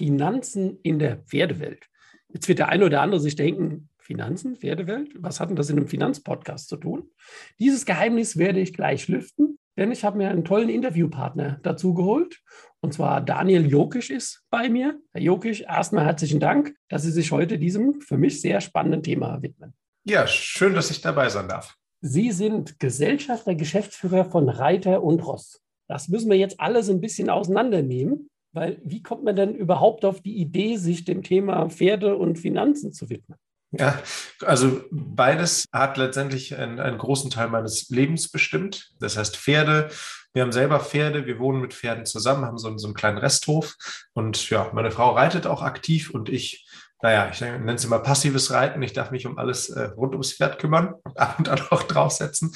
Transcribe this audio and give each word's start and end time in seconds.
Finanzen 0.00 0.78
in 0.82 0.98
der 0.98 1.18
Pferdewelt. 1.18 1.84
Jetzt 2.32 2.48
wird 2.48 2.58
der 2.58 2.70
eine 2.70 2.86
oder 2.86 3.02
andere 3.02 3.20
sich 3.20 3.36
denken, 3.36 3.90
Finanzen, 3.98 4.56
Pferdewelt, 4.56 5.10
was 5.18 5.40
hat 5.40 5.50
denn 5.50 5.56
das 5.56 5.68
in 5.68 5.76
einem 5.76 5.88
Finanzpodcast 5.88 6.70
zu 6.70 6.78
tun? 6.78 7.10
Dieses 7.58 7.84
Geheimnis 7.84 8.38
werde 8.38 8.60
ich 8.60 8.72
gleich 8.72 9.08
lüften, 9.08 9.58
denn 9.76 9.92
ich 9.92 10.02
habe 10.02 10.16
mir 10.16 10.30
einen 10.30 10.46
tollen 10.46 10.70
Interviewpartner 10.70 11.60
dazu 11.62 11.92
geholt. 11.92 12.40
Und 12.80 12.94
zwar 12.94 13.20
Daniel 13.20 13.66
Jokisch 13.66 14.08
ist 14.08 14.42
bei 14.48 14.70
mir. 14.70 14.98
Herr 15.12 15.20
Jokisch, 15.20 15.60
erstmal 15.60 16.06
herzlichen 16.06 16.40
Dank, 16.40 16.74
dass 16.88 17.02
Sie 17.02 17.12
sich 17.12 17.30
heute 17.30 17.58
diesem 17.58 18.00
für 18.00 18.16
mich 18.16 18.40
sehr 18.40 18.62
spannenden 18.62 19.02
Thema 19.02 19.42
widmen. 19.42 19.74
Ja, 20.04 20.26
schön, 20.26 20.72
dass 20.72 20.90
ich 20.90 21.02
dabei 21.02 21.28
sein 21.28 21.46
darf. 21.46 21.76
Sie 22.00 22.30
sind 22.30 22.80
Gesellschafter, 22.80 23.54
Geschäftsführer 23.54 24.24
von 24.24 24.48
Reiter 24.48 25.02
und 25.02 25.20
Ross. 25.26 25.60
Das 25.88 26.08
müssen 26.08 26.30
wir 26.30 26.38
jetzt 26.38 26.58
alles 26.58 26.88
ein 26.88 27.02
bisschen 27.02 27.28
auseinandernehmen, 27.28 28.29
weil 28.52 28.80
wie 28.84 29.02
kommt 29.02 29.24
man 29.24 29.36
denn 29.36 29.54
überhaupt 29.54 30.04
auf 30.04 30.20
die 30.20 30.36
Idee, 30.36 30.76
sich 30.76 31.04
dem 31.04 31.22
Thema 31.22 31.68
Pferde 31.68 32.16
und 32.16 32.38
Finanzen 32.38 32.92
zu 32.92 33.08
widmen? 33.10 33.38
Ja, 33.72 34.02
also 34.44 34.82
beides 34.90 35.66
hat 35.72 35.96
letztendlich 35.96 36.56
einen, 36.56 36.80
einen, 36.80 36.98
großen 36.98 37.30
Teil 37.30 37.48
meines 37.48 37.88
Lebens 37.88 38.28
bestimmt. 38.28 38.90
Das 38.98 39.16
heißt 39.16 39.36
Pferde. 39.36 39.90
Wir 40.32 40.42
haben 40.42 40.52
selber 40.52 40.80
Pferde, 40.80 41.26
wir 41.26 41.38
wohnen 41.38 41.60
mit 41.60 41.74
Pferden 41.74 42.04
zusammen, 42.04 42.44
haben 42.44 42.58
so, 42.58 42.68
einen, 42.68 42.78
so 42.78 42.88
einen 42.88 42.94
kleinen 42.94 43.18
Resthof. 43.18 43.76
Und 44.12 44.50
ja, 44.50 44.70
meine 44.72 44.90
Frau 44.90 45.10
reitet 45.10 45.46
auch 45.46 45.62
aktiv 45.62 46.10
und 46.10 46.28
ich, 46.28 46.66
naja, 47.00 47.30
ich 47.32 47.40
nenne 47.40 47.74
es 47.74 47.84
immer 47.84 48.00
passives 48.00 48.50
Reiten. 48.50 48.82
Ich 48.82 48.92
darf 48.92 49.12
mich 49.12 49.26
um 49.26 49.38
alles 49.38 49.70
äh, 49.70 49.84
rund 49.84 50.14
ums 50.14 50.32
Pferd 50.32 50.58
kümmern 50.58 50.94
und 51.04 51.18
ab 51.18 51.38
und 51.38 51.48
an 51.48 51.60
auch 51.70 51.84
draufsetzen. 51.84 52.52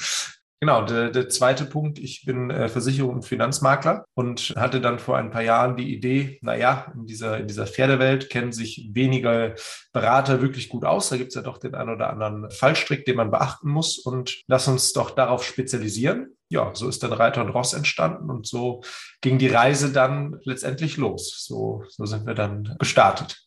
Genau, 0.61 0.83
der, 0.85 1.09
der 1.09 1.27
zweite 1.27 1.65
Punkt, 1.65 1.99
ich 1.99 2.23
bin 2.25 2.49
äh, 2.49 2.69
Versicherung- 2.69 3.15
und 3.15 3.25
Finanzmakler 3.25 4.05
und 4.13 4.53
hatte 4.55 4.79
dann 4.79 4.99
vor 4.99 5.17
ein 5.17 5.29
paar 5.29 5.41
Jahren 5.41 5.75
die 5.75 5.93
Idee, 5.93 6.39
naja, 6.41 6.91
in 6.95 7.05
dieser, 7.05 7.39
in 7.39 7.47
dieser 7.47 7.67
Pferdewelt 7.67 8.29
kennen 8.29 8.53
sich 8.53 8.89
weniger 8.93 9.55
Berater 9.91 10.41
wirklich 10.41 10.69
gut 10.69 10.85
aus. 10.85 11.09
Da 11.09 11.17
gibt 11.17 11.29
es 11.29 11.35
ja 11.35 11.41
doch 11.41 11.57
den 11.57 11.75
einen 11.75 11.89
oder 11.89 12.09
anderen 12.09 12.49
Fallstrick, 12.49 13.05
den 13.05 13.17
man 13.17 13.31
beachten 13.31 13.69
muss 13.69 13.99
und 13.99 14.43
lass 14.47 14.67
uns 14.69 14.93
doch 14.93 15.11
darauf 15.11 15.43
spezialisieren. 15.43 16.35
Ja, 16.47 16.71
so 16.73 16.87
ist 16.87 17.03
dann 17.03 17.11
Reiter 17.11 17.43
und 17.43 17.49
Ross 17.49 17.73
entstanden 17.73 18.29
und 18.29 18.47
so 18.47 18.81
ging 19.19 19.37
die 19.37 19.47
Reise 19.47 19.91
dann 19.91 20.39
letztendlich 20.45 20.95
los. 20.95 21.43
So, 21.45 21.83
so 21.89 22.05
sind 22.05 22.25
wir 22.25 22.33
dann 22.33 22.75
gestartet. 22.79 23.44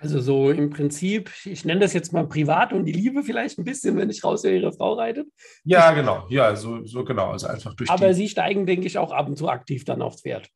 Also 0.00 0.20
so 0.20 0.50
im 0.50 0.70
Prinzip, 0.70 1.30
ich 1.44 1.64
nenne 1.64 1.80
das 1.80 1.92
jetzt 1.92 2.12
mal 2.12 2.26
privat 2.26 2.72
und 2.72 2.84
die 2.84 2.92
Liebe 2.92 3.22
vielleicht 3.22 3.58
ein 3.58 3.64
bisschen, 3.64 3.96
wenn 3.96 4.10
ich 4.10 4.22
raushöre, 4.22 4.54
ihre 4.54 4.72
Frau 4.72 4.94
reitet. 4.94 5.26
Ja, 5.64 5.92
genau. 5.92 6.26
Ja, 6.28 6.54
so, 6.54 6.84
so 6.84 7.04
genau. 7.04 7.30
Also 7.30 7.46
einfach 7.46 7.74
durch 7.74 7.90
Aber 7.90 8.12
Sie 8.12 8.28
steigen, 8.28 8.66
denke 8.66 8.86
ich, 8.86 8.98
auch 8.98 9.12
ab 9.12 9.28
und 9.28 9.36
zu 9.36 9.48
aktiv 9.48 9.84
dann 9.84 10.02
aufs 10.02 10.22
Pferd. 10.22 10.48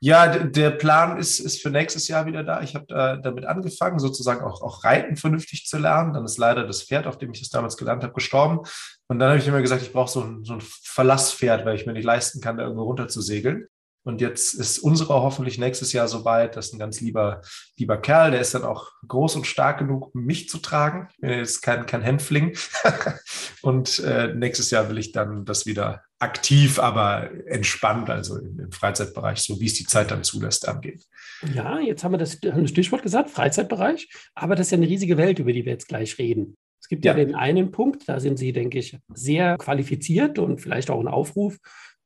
Ja, 0.00 0.28
der 0.28 0.70
Plan 0.70 1.18
ist, 1.18 1.40
ist 1.40 1.60
für 1.60 1.70
nächstes 1.70 2.06
Jahr 2.06 2.24
wieder 2.26 2.44
da. 2.44 2.62
Ich 2.62 2.76
habe 2.76 2.86
da, 2.86 3.16
damit 3.16 3.46
angefangen, 3.46 3.98
sozusagen 3.98 4.44
auch, 4.44 4.62
auch 4.62 4.84
Reiten 4.84 5.16
vernünftig 5.16 5.66
zu 5.66 5.76
lernen. 5.78 6.12
Dann 6.12 6.24
ist 6.24 6.38
leider 6.38 6.64
das 6.66 6.84
Pferd, 6.84 7.08
auf 7.08 7.18
dem 7.18 7.32
ich 7.32 7.40
das 7.40 7.50
damals 7.50 7.76
gelernt 7.76 8.04
habe, 8.04 8.12
gestorben. 8.12 8.60
Und 9.08 9.18
dann 9.18 9.30
habe 9.30 9.38
ich 9.40 9.48
immer 9.48 9.60
gesagt, 9.60 9.82
ich 9.82 9.92
brauche 9.92 10.10
so 10.10 10.22
ein, 10.22 10.44
so 10.44 10.54
ein 10.54 10.60
Verlasspferd, 10.60 11.64
weil 11.64 11.74
ich 11.74 11.86
mir 11.86 11.94
nicht 11.94 12.04
leisten 12.04 12.40
kann, 12.40 12.56
da 12.56 12.64
irgendwo 12.64 12.84
runter 12.84 13.08
zu 13.08 13.20
segeln. 13.20 13.66
Und 14.08 14.22
jetzt 14.22 14.54
ist 14.54 14.78
unsere 14.78 15.12
hoffentlich 15.20 15.58
nächstes 15.58 15.92
Jahr 15.92 16.08
soweit. 16.08 16.56
Das 16.56 16.68
ist 16.68 16.72
ein 16.72 16.78
ganz 16.78 17.02
lieber, 17.02 17.42
lieber 17.76 17.98
Kerl. 17.98 18.30
Der 18.30 18.40
ist 18.40 18.54
dann 18.54 18.62
auch 18.62 18.90
groß 19.06 19.36
und 19.36 19.46
stark 19.46 19.80
genug, 19.80 20.14
um 20.14 20.24
mich 20.24 20.48
zu 20.48 20.56
tragen. 20.56 21.08
Ich 21.10 21.20
bin 21.20 21.30
jetzt 21.32 21.60
kein, 21.60 21.84
kein 21.84 22.00
Hänfling. 22.00 22.56
und 23.60 23.98
äh, 23.98 24.32
nächstes 24.32 24.70
Jahr 24.70 24.88
will 24.88 24.96
ich 24.96 25.12
dann 25.12 25.44
das 25.44 25.66
wieder 25.66 26.04
aktiv, 26.20 26.78
aber 26.78 27.28
entspannt, 27.48 28.08
also 28.08 28.38
im, 28.38 28.58
im, 28.58 28.72
Freizeitbereich, 28.72 29.40
so 29.40 29.60
wie 29.60 29.66
es 29.66 29.74
die 29.74 29.84
Zeit 29.84 30.10
dann 30.10 30.24
zulässt, 30.24 30.66
angehen. 30.66 31.02
Ja, 31.54 31.78
jetzt 31.78 32.02
haben 32.02 32.12
wir 32.12 32.18
das 32.18 32.38
Stichwort 32.64 33.02
gesagt, 33.02 33.28
Freizeitbereich. 33.28 34.08
Aber 34.34 34.56
das 34.56 34.68
ist 34.68 34.70
ja 34.70 34.78
eine 34.78 34.88
riesige 34.88 35.18
Welt, 35.18 35.38
über 35.38 35.52
die 35.52 35.66
wir 35.66 35.72
jetzt 35.72 35.86
gleich 35.86 36.16
reden. 36.16 36.56
Es 36.80 36.88
gibt 36.88 37.04
ja, 37.04 37.12
ja 37.12 37.22
den 37.22 37.34
einen 37.34 37.72
Punkt, 37.72 38.08
da 38.08 38.20
sind 38.20 38.38
Sie, 38.38 38.54
denke 38.54 38.78
ich, 38.78 38.96
sehr 39.12 39.58
qualifiziert 39.58 40.38
und 40.38 40.62
vielleicht 40.62 40.88
auch 40.88 41.00
ein 41.00 41.08
Aufruf 41.08 41.58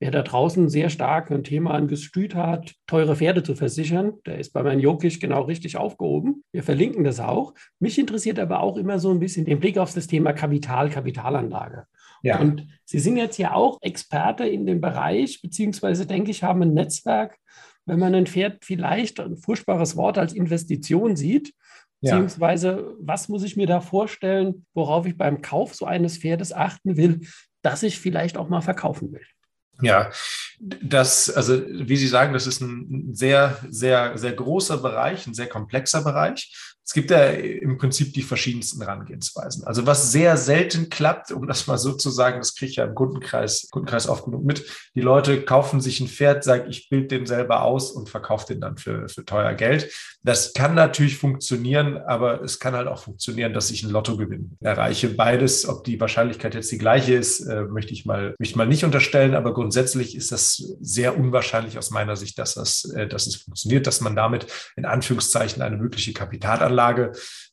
Wer 0.03 0.11
da 0.11 0.23
draußen 0.23 0.69
sehr 0.69 0.91
stark 0.91 1.31
ein 1.31 1.45
Thema 1.45 1.75
angestüht 1.75 2.35
hat, 2.35 2.75
teure 2.89 3.15
Pferde 3.15 3.45
zu 3.45 3.55
versichern, 3.55 4.15
der 4.27 4.39
ist 4.39 4.53
bei 4.53 4.65
meinem 4.65 4.81
Jokic 4.81 5.21
genau 5.21 5.43
richtig 5.43 5.77
aufgehoben. 5.77 6.43
Wir 6.51 6.65
verlinken 6.65 7.05
das 7.05 7.21
auch. 7.21 7.55
Mich 7.79 8.01
interessiert 8.01 8.41
aber 8.41 8.65
auch 8.65 8.79
immer 8.79 8.99
so 8.99 9.13
ein 9.13 9.21
bisschen 9.21 9.45
den 9.45 9.61
Blick 9.61 9.79
auf 9.79 9.95
das 9.95 10.09
Thema 10.09 10.33
Kapital, 10.33 10.91
Kapitalanlage. 10.91 11.85
Ja. 12.25 12.41
Und 12.41 12.67
Sie 12.85 12.99
sind 12.99 13.17
jetzt 13.17 13.39
ja 13.39 13.55
auch 13.55 13.79
Experte 13.81 14.45
in 14.45 14.67
dem 14.67 14.81
Bereich, 14.81 15.41
beziehungsweise 15.41 16.05
denke 16.05 16.33
ich, 16.33 16.43
haben 16.43 16.63
ein 16.63 16.75
Netzwerk, 16.75 17.39
wenn 17.87 18.01
man 18.01 18.13
ein 18.13 18.27
Pferd 18.27 18.65
vielleicht 18.65 19.21
ein 19.21 19.37
furchtbares 19.37 19.97
Wort 19.97 20.19
als 20.19 20.33
Investition 20.33 21.15
sieht, 21.15 21.55
beziehungsweise 22.01 22.69
ja. 22.71 22.95
was 22.99 23.29
muss 23.29 23.45
ich 23.45 23.57
mir 23.57 23.69
da 23.69 23.81
vorstellen, 23.81 24.67
worauf 24.75 25.07
ich 25.07 25.17
beim 25.17 25.43
Kauf 25.43 25.77
so 25.77 25.87
eines 25.87 26.19
Pferdes 26.19 26.53
achten 26.53 26.97
will, 26.97 27.21
dass 27.63 27.85
ich 27.85 28.01
vielleicht 28.01 28.37
auch 28.37 28.49
mal 28.49 28.63
verkaufen 28.63 29.13
will. 29.13 29.23
Ja, 29.83 30.11
das, 30.61 31.29
also 31.29 31.61
wie 31.67 31.97
Sie 31.97 32.07
sagen, 32.07 32.33
das 32.33 32.47
ist 32.47 32.61
ein 32.61 33.11
sehr, 33.15 33.59
sehr, 33.69 34.17
sehr 34.17 34.33
großer 34.33 34.79
Bereich, 34.79 35.27
ein 35.27 35.35
sehr 35.35 35.49
komplexer 35.49 36.03
Bereich. 36.03 36.72
Es 36.85 36.95
gibt 36.95 37.11
ja 37.11 37.27
im 37.27 37.79
Prinzip 37.79 38.13
die 38.13 38.23
verschiedensten 38.23 38.81
Herangehensweisen. 38.81 39.65
Also 39.65 39.87
was 39.87 40.11
sehr 40.11 40.37
selten 40.37 40.91
klappt, 40.91 41.31
um 41.31 41.47
das 41.47 41.67
mal 41.69 41.79
so 41.79 41.93
zu 41.93 42.11
sagen, 42.11 42.39
das 42.39 42.55
kriege 42.57 42.71
ich 42.71 42.77
ja 42.77 42.85
im 42.85 42.95
Kundenkreis, 42.95 43.69
Kundenkreis 43.71 44.09
oft 44.09 44.25
genug 44.25 44.45
mit. 44.45 44.65
Die 44.95 45.01
Leute 45.01 45.43
kaufen 45.43 45.81
sich 45.81 46.01
ein 46.01 46.09
Pferd, 46.09 46.43
sagen, 46.43 46.69
ich 46.69 46.89
bild 46.89 47.13
den 47.13 47.25
selber 47.25 47.63
aus 47.63 47.93
und 47.93 48.11
verkaufe 48.11 48.47
den 48.49 48.61
dann 48.61 48.79
für, 48.79 49.09
für 49.09 49.25
teuer 49.25 49.55
Geld. 49.55 49.93
Das 50.25 50.53
kann 50.55 50.75
natürlich 50.75 51.19
funktionieren, 51.19 51.99
aber 51.99 52.43
es 52.43 52.59
kann 52.59 52.75
halt 52.75 52.89
auch 52.89 53.05
funktionieren, 53.05 53.55
dass 53.55 53.71
ich 53.71 53.85
einen 53.85 53.93
Lottogewinn 53.93 54.57
erreiche. 54.61 55.09
Beides, 55.09 55.69
ob 55.69 55.85
die 55.85 56.01
Wahrscheinlichkeit 56.01 56.55
jetzt 56.55 56.71
die 56.73 56.79
gleiche 56.79 57.15
ist, 57.15 57.41
äh, 57.41 57.63
möchte 57.63 57.93
ich 57.93 58.07
mal, 58.07 58.35
möchte 58.39 58.53
ich 58.53 58.57
mal 58.57 58.67
nicht 58.67 58.85
unterstellen, 58.85 59.35
aber 59.35 59.55
grundsätzlich 59.55 60.17
ist 60.17 60.31
das 60.31 60.75
sehr 60.81 61.17
unwahrscheinlich 61.17 61.79
aus 61.79 61.91
meiner 61.91 62.17
Sicht, 62.17 62.39
dass 62.39 62.55
das, 62.55 62.85
äh, 62.95 63.07
dass 63.07 63.27
es 63.27 63.37
funktioniert, 63.37 63.87
dass 63.87 64.01
man 64.01 64.15
damit 64.15 64.47
in 64.77 64.85
Anführungszeichen 64.85 65.63
eine 65.63 65.77
mögliche 65.77 66.13
Kapitalanlage 66.13 66.72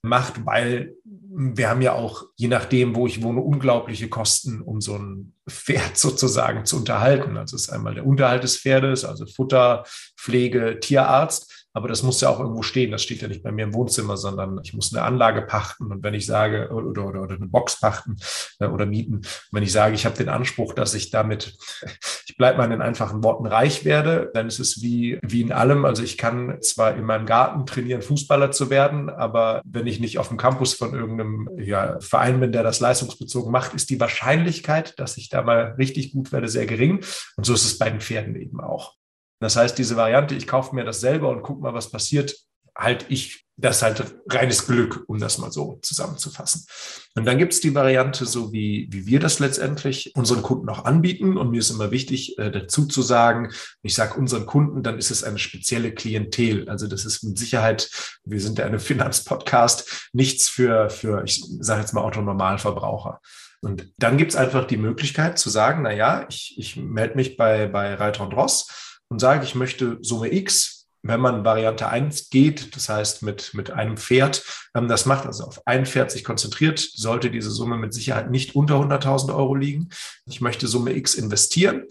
macht, 0.01 0.45
weil 0.45 0.93
wir 1.03 1.69
haben 1.69 1.81
ja 1.81 1.93
auch, 1.93 2.25
je 2.35 2.47
nachdem, 2.47 2.95
wo 2.95 3.07
ich 3.07 3.21
wohne, 3.21 3.41
unglaubliche 3.41 4.09
Kosten, 4.09 4.61
um 4.61 4.81
so 4.81 4.95
ein 4.95 5.33
Pferd 5.49 5.97
sozusagen 5.97 6.65
zu 6.65 6.77
unterhalten. 6.77 7.37
Also 7.37 7.55
es 7.55 7.63
ist 7.63 7.69
einmal 7.69 7.95
der 7.95 8.05
Unterhalt 8.05 8.43
des 8.43 8.57
Pferdes, 8.57 9.05
also 9.05 9.25
Futter, 9.25 9.83
Pflege, 10.17 10.79
Tierarzt. 10.79 11.58
Aber 11.79 11.87
das 11.87 12.03
muss 12.03 12.19
ja 12.19 12.27
auch 12.27 12.41
irgendwo 12.41 12.61
stehen. 12.61 12.91
Das 12.91 13.03
steht 13.03 13.21
ja 13.21 13.29
nicht 13.29 13.41
bei 13.41 13.53
mir 13.53 13.63
im 13.63 13.73
Wohnzimmer, 13.73 14.17
sondern 14.17 14.59
ich 14.61 14.73
muss 14.73 14.93
eine 14.93 15.01
Anlage 15.05 15.43
pachten. 15.43 15.85
Und 15.85 16.03
wenn 16.03 16.13
ich 16.13 16.25
sage, 16.25 16.71
oder, 16.73 17.07
oder, 17.07 17.21
oder 17.21 17.35
eine 17.35 17.47
Box 17.47 17.79
pachten 17.79 18.17
äh, 18.59 18.65
oder 18.65 18.85
mieten, 18.85 19.21
wenn 19.53 19.63
ich 19.63 19.71
sage, 19.71 19.95
ich 19.95 20.05
habe 20.05 20.17
den 20.17 20.27
Anspruch, 20.27 20.73
dass 20.73 20.93
ich 20.93 21.09
damit, 21.09 21.57
ich 22.27 22.35
bleibe 22.35 22.57
mal 22.57 22.65
in 22.65 22.71
den 22.71 22.81
einfachen 22.81 23.23
Worten 23.23 23.45
reich 23.45 23.85
werde, 23.85 24.29
dann 24.33 24.47
ist 24.47 24.59
es 24.59 24.81
wie, 24.81 25.19
wie 25.21 25.39
in 25.39 25.53
allem. 25.53 25.85
Also 25.85 26.03
ich 26.03 26.17
kann 26.17 26.57
zwar 26.61 26.97
in 26.97 27.05
meinem 27.05 27.25
Garten 27.25 27.65
trainieren, 27.65 28.01
Fußballer 28.01 28.51
zu 28.51 28.69
werden, 28.69 29.09
aber 29.09 29.61
wenn 29.63 29.87
ich 29.87 30.01
nicht 30.01 30.19
auf 30.19 30.27
dem 30.27 30.35
Campus 30.35 30.73
von 30.73 30.93
irgendeinem 30.93 31.49
ja, 31.59 31.97
Verein 32.01 32.41
bin, 32.41 32.51
der 32.51 32.63
das 32.63 32.81
leistungsbezogen 32.81 33.53
macht, 33.53 33.73
ist 33.73 33.89
die 33.89 34.01
Wahrscheinlichkeit, 34.01 34.99
dass 34.99 35.15
ich 35.15 35.29
da 35.29 35.43
mal 35.43 35.75
richtig 35.77 36.11
gut 36.11 36.33
werde, 36.33 36.49
sehr 36.49 36.65
gering. 36.65 37.05
Und 37.37 37.45
so 37.45 37.53
ist 37.53 37.63
es 37.63 37.77
bei 37.77 37.89
den 37.89 38.01
Pferden 38.01 38.35
eben 38.35 38.59
auch. 38.59 38.99
Das 39.39 39.55
heißt, 39.55 39.77
diese 39.77 39.95
Variante, 39.95 40.35
ich 40.35 40.47
kaufe 40.47 40.75
mir 40.75 40.83
das 40.83 40.99
selber 40.99 41.29
und 41.29 41.43
gucke 41.43 41.61
mal, 41.61 41.73
was 41.73 41.91
passiert, 41.91 42.35
halt 42.79 43.05
ich, 43.09 43.45
das 43.57 43.77
ist 43.77 43.81
halt 43.83 44.15
reines 44.29 44.65
Glück, 44.65 45.03
um 45.07 45.19
das 45.19 45.37
mal 45.37 45.51
so 45.51 45.79
zusammenzufassen. 45.81 46.65
Und 47.15 47.25
dann 47.25 47.37
gibt 47.37 47.51
es 47.51 47.59
die 47.59 47.75
Variante, 47.75 48.25
so 48.25 48.53
wie, 48.53 48.87
wie 48.89 49.05
wir 49.05 49.19
das 49.19 49.39
letztendlich 49.39 50.15
unseren 50.15 50.41
Kunden 50.41 50.69
auch 50.69 50.85
anbieten. 50.85 51.37
Und 51.37 51.51
mir 51.51 51.59
ist 51.59 51.69
immer 51.69 51.91
wichtig, 51.91 52.37
äh, 52.39 52.51
dazu 52.51 52.85
zu 52.85 53.01
sagen, 53.01 53.51
ich 53.81 53.95
sage 53.95 54.17
unseren 54.17 54.45
Kunden, 54.45 54.81
dann 54.81 54.97
ist 54.97 55.11
es 55.11 55.25
eine 55.25 55.39
spezielle 55.39 55.93
Klientel. 55.93 56.69
Also 56.69 56.87
das 56.87 57.03
ist 57.03 57.23
mit 57.23 57.37
Sicherheit, 57.37 57.89
wir 58.23 58.39
sind 58.39 58.59
ja 58.59 58.65
eine 58.65 58.79
Finanzpodcast, 58.79 60.09
nichts 60.13 60.47
für, 60.47 60.89
für 60.89 61.23
ich 61.25 61.43
sage 61.59 61.81
jetzt 61.81 61.93
mal 61.93 62.01
Autonormalverbraucher. 62.01 63.19
Und 63.61 63.91
dann 63.97 64.17
gibt 64.17 64.31
es 64.31 64.37
einfach 64.37 64.65
die 64.65 64.77
Möglichkeit 64.77 65.37
zu 65.37 65.49
sagen, 65.49 65.81
na 65.83 65.91
ja, 65.91 66.25
ich, 66.29 66.55
ich 66.57 66.77
melde 66.77 67.15
mich 67.15 67.35
bei, 67.35 67.67
bei 67.67 67.93
Reiter 67.95 68.23
und 68.23 68.33
Ross 68.33 68.88
und 69.09 69.19
sage, 69.19 69.43
ich 69.43 69.55
möchte 69.55 69.97
Summe 70.01 70.31
X 70.33 70.79
wenn 71.01 71.21
man 71.21 71.45
Variante 71.45 71.87
1 71.87 72.29
geht, 72.29 72.75
das 72.75 72.89
heißt 72.89 73.23
mit, 73.23 73.53
mit 73.53 73.71
einem 73.71 73.97
Pferd, 73.97 74.43
ähm, 74.75 74.87
das 74.87 75.05
macht, 75.05 75.25
also 75.25 75.45
auf 75.45 75.65
ein 75.65 75.85
Pferd 75.85 76.11
sich 76.11 76.23
konzentriert, 76.23 76.79
sollte 76.79 77.31
diese 77.31 77.51
Summe 77.51 77.77
mit 77.77 77.93
Sicherheit 77.93 78.29
nicht 78.29 78.55
unter 78.55 78.75
100.000 78.75 79.33
Euro 79.35 79.55
liegen. 79.55 79.89
Ich 80.25 80.41
möchte 80.41 80.67
Summe 80.67 80.95
X 80.95 81.15
investieren. 81.15 81.85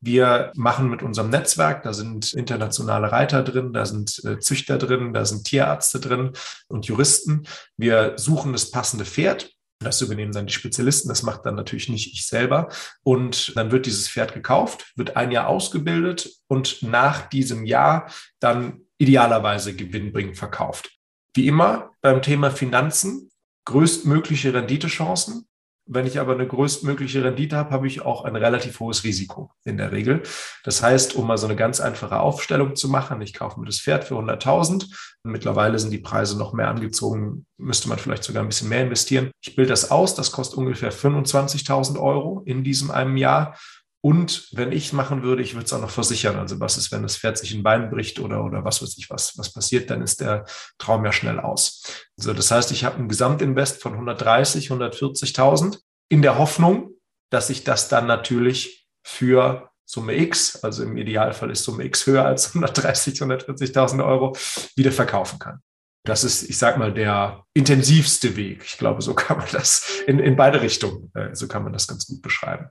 Wir 0.00 0.52
machen 0.54 0.90
mit 0.90 1.02
unserem 1.02 1.30
Netzwerk, 1.30 1.82
da 1.82 1.94
sind 1.94 2.34
internationale 2.34 3.10
Reiter 3.10 3.42
drin, 3.42 3.72
da 3.72 3.86
sind 3.86 4.22
äh, 4.24 4.38
Züchter 4.38 4.76
drin, 4.76 5.14
da 5.14 5.24
sind 5.24 5.44
Tierärzte 5.44 5.98
drin 5.98 6.32
und 6.68 6.86
Juristen. 6.86 7.46
Wir 7.78 8.14
suchen 8.16 8.52
das 8.52 8.70
passende 8.70 9.06
Pferd. 9.06 9.53
Das 9.80 10.00
übernehmen 10.00 10.32
dann 10.32 10.46
die 10.46 10.52
Spezialisten, 10.52 11.08
das 11.08 11.22
macht 11.22 11.44
dann 11.46 11.54
natürlich 11.54 11.88
nicht 11.88 12.12
ich 12.12 12.26
selber. 12.26 12.68
Und 13.02 13.56
dann 13.56 13.70
wird 13.70 13.86
dieses 13.86 14.08
Pferd 14.08 14.34
gekauft, 14.34 14.92
wird 14.96 15.16
ein 15.16 15.30
Jahr 15.30 15.48
ausgebildet 15.48 16.30
und 16.46 16.82
nach 16.82 17.28
diesem 17.28 17.64
Jahr 17.64 18.10
dann 18.40 18.80
idealerweise 18.98 19.74
gewinnbringend 19.74 20.38
verkauft. 20.38 20.90
Wie 21.34 21.48
immer 21.48 21.90
beim 22.00 22.22
Thema 22.22 22.50
Finanzen, 22.50 23.30
größtmögliche 23.66 24.54
Renditechancen, 24.54 25.48
wenn 25.86 26.06
ich 26.06 26.18
aber 26.18 26.32
eine 26.32 26.46
größtmögliche 26.46 27.22
Rendite 27.22 27.56
habe, 27.56 27.70
habe 27.70 27.86
ich 27.86 28.02
auch 28.02 28.24
ein 28.24 28.36
relativ 28.36 28.80
hohes 28.80 29.04
Risiko 29.04 29.50
in 29.64 29.76
der 29.76 29.92
Regel. 29.92 30.22
Das 30.64 30.82
heißt, 30.82 31.14
um 31.14 31.26
mal 31.26 31.36
so 31.36 31.46
eine 31.46 31.56
ganz 31.56 31.80
einfache 31.80 32.20
Aufstellung 32.20 32.74
zu 32.74 32.88
machen, 32.88 33.20
ich 33.20 33.34
kaufe 33.34 33.60
mir 33.60 33.66
das 33.66 33.80
Pferd 33.80 34.04
für 34.04 34.14
100.000. 34.14 34.86
Mittlerweile 35.24 35.78
sind 35.78 35.90
die 35.90 35.98
Preise 35.98 36.38
noch 36.38 36.52
mehr 36.54 36.68
angezogen, 36.68 37.46
müsste 37.58 37.88
man 37.88 37.98
vielleicht 37.98 38.24
sogar 38.24 38.42
ein 38.42 38.48
bisschen 38.48 38.68
mehr 38.68 38.82
investieren. 38.82 39.30
Ich 39.42 39.56
bilde 39.56 39.70
das 39.70 39.90
aus, 39.90 40.14
das 40.14 40.32
kostet 40.32 40.58
ungefähr 40.58 40.92
25.000 40.92 42.00
Euro 42.00 42.42
in 42.46 42.64
diesem 42.64 42.90
einem 42.90 43.16
Jahr. 43.16 43.56
Und 44.04 44.48
wenn 44.52 44.70
ich 44.70 44.92
machen 44.92 45.22
würde, 45.22 45.40
ich 45.40 45.54
würde 45.54 45.64
es 45.64 45.72
auch 45.72 45.80
noch 45.80 45.88
versichern. 45.88 46.36
Also 46.36 46.60
was 46.60 46.76
ist, 46.76 46.92
wenn 46.92 47.02
das 47.02 47.16
Pferd 47.16 47.38
sich 47.38 47.54
ein 47.54 47.62
Bein 47.62 47.88
bricht 47.88 48.20
oder, 48.20 48.44
oder 48.44 48.62
was 48.62 48.82
weiß 48.82 48.98
ich, 48.98 49.08
was, 49.08 49.38
was 49.38 49.50
passiert, 49.50 49.88
dann 49.88 50.02
ist 50.02 50.20
der 50.20 50.44
Traum 50.76 51.06
ja 51.06 51.10
schnell 51.10 51.40
aus. 51.40 52.04
Also 52.18 52.34
das 52.34 52.50
heißt, 52.50 52.70
ich 52.72 52.84
habe 52.84 52.98
ein 52.98 53.08
Gesamtinvest 53.08 53.80
von 53.80 53.94
130, 53.94 54.70
140.000 54.70 55.78
in 56.10 56.20
der 56.20 56.36
Hoffnung, 56.36 56.90
dass 57.30 57.48
ich 57.48 57.64
das 57.64 57.88
dann 57.88 58.06
natürlich 58.06 58.86
für 59.02 59.70
Summe 59.86 60.18
X, 60.18 60.62
also 60.62 60.82
im 60.82 60.98
Idealfall 60.98 61.50
ist 61.50 61.64
Summe 61.64 61.84
X 61.84 62.06
höher 62.06 62.26
als 62.26 62.48
130, 62.48 63.14
140.000 63.22 64.04
Euro, 64.04 64.36
wieder 64.76 64.92
verkaufen 64.92 65.38
kann. 65.38 65.60
Das 66.04 66.24
ist, 66.24 66.42
ich 66.42 66.58
sag 66.58 66.76
mal, 66.76 66.92
der 66.92 67.46
intensivste 67.54 68.36
Weg. 68.36 68.64
Ich 68.66 68.76
glaube, 68.76 69.00
so 69.00 69.14
kann 69.14 69.38
man 69.38 69.48
das 69.52 70.02
in, 70.06 70.18
in 70.18 70.36
beide 70.36 70.60
Richtungen, 70.60 71.10
äh, 71.14 71.34
so 71.34 71.48
kann 71.48 71.62
man 71.62 71.72
das 71.72 71.88
ganz 71.88 72.06
gut 72.06 72.20
beschreiben. 72.20 72.68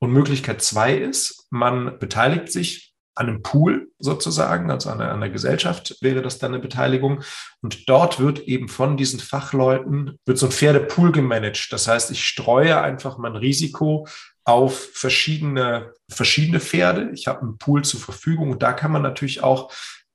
Und 0.00 0.12
Möglichkeit 0.12 0.62
zwei 0.62 0.94
ist, 0.94 1.46
man 1.50 1.98
beteiligt 1.98 2.50
sich 2.50 2.94
an 3.14 3.28
einem 3.28 3.42
Pool 3.42 3.90
sozusagen, 3.98 4.70
also 4.70 4.88
an 4.88 5.00
einer, 5.00 5.28
Gesellschaft 5.28 5.96
wäre 6.00 6.22
das 6.22 6.38
dann 6.38 6.54
eine 6.54 6.62
Beteiligung. 6.62 7.22
Und 7.60 7.88
dort 7.88 8.18
wird 8.18 8.40
eben 8.40 8.68
von 8.68 8.96
diesen 8.96 9.20
Fachleuten, 9.20 10.18
wird 10.24 10.38
so 10.38 10.46
ein 10.46 10.52
Pferdepool 10.52 11.12
gemanagt. 11.12 11.68
Das 11.70 11.86
heißt, 11.86 12.10
ich 12.10 12.24
streue 12.24 12.80
einfach 12.80 13.18
mein 13.18 13.36
Risiko 13.36 14.06
auf 14.44 14.90
verschiedene, 14.94 15.92
verschiedene 16.10 16.60
Pferde. 16.60 17.10
Ich 17.12 17.26
habe 17.26 17.42
einen 17.42 17.58
Pool 17.58 17.84
zur 17.84 18.00
Verfügung 18.00 18.58
da 18.58 18.72
kann 18.72 18.90
man 18.90 19.02
natürlich 19.02 19.42
auch 19.42 19.70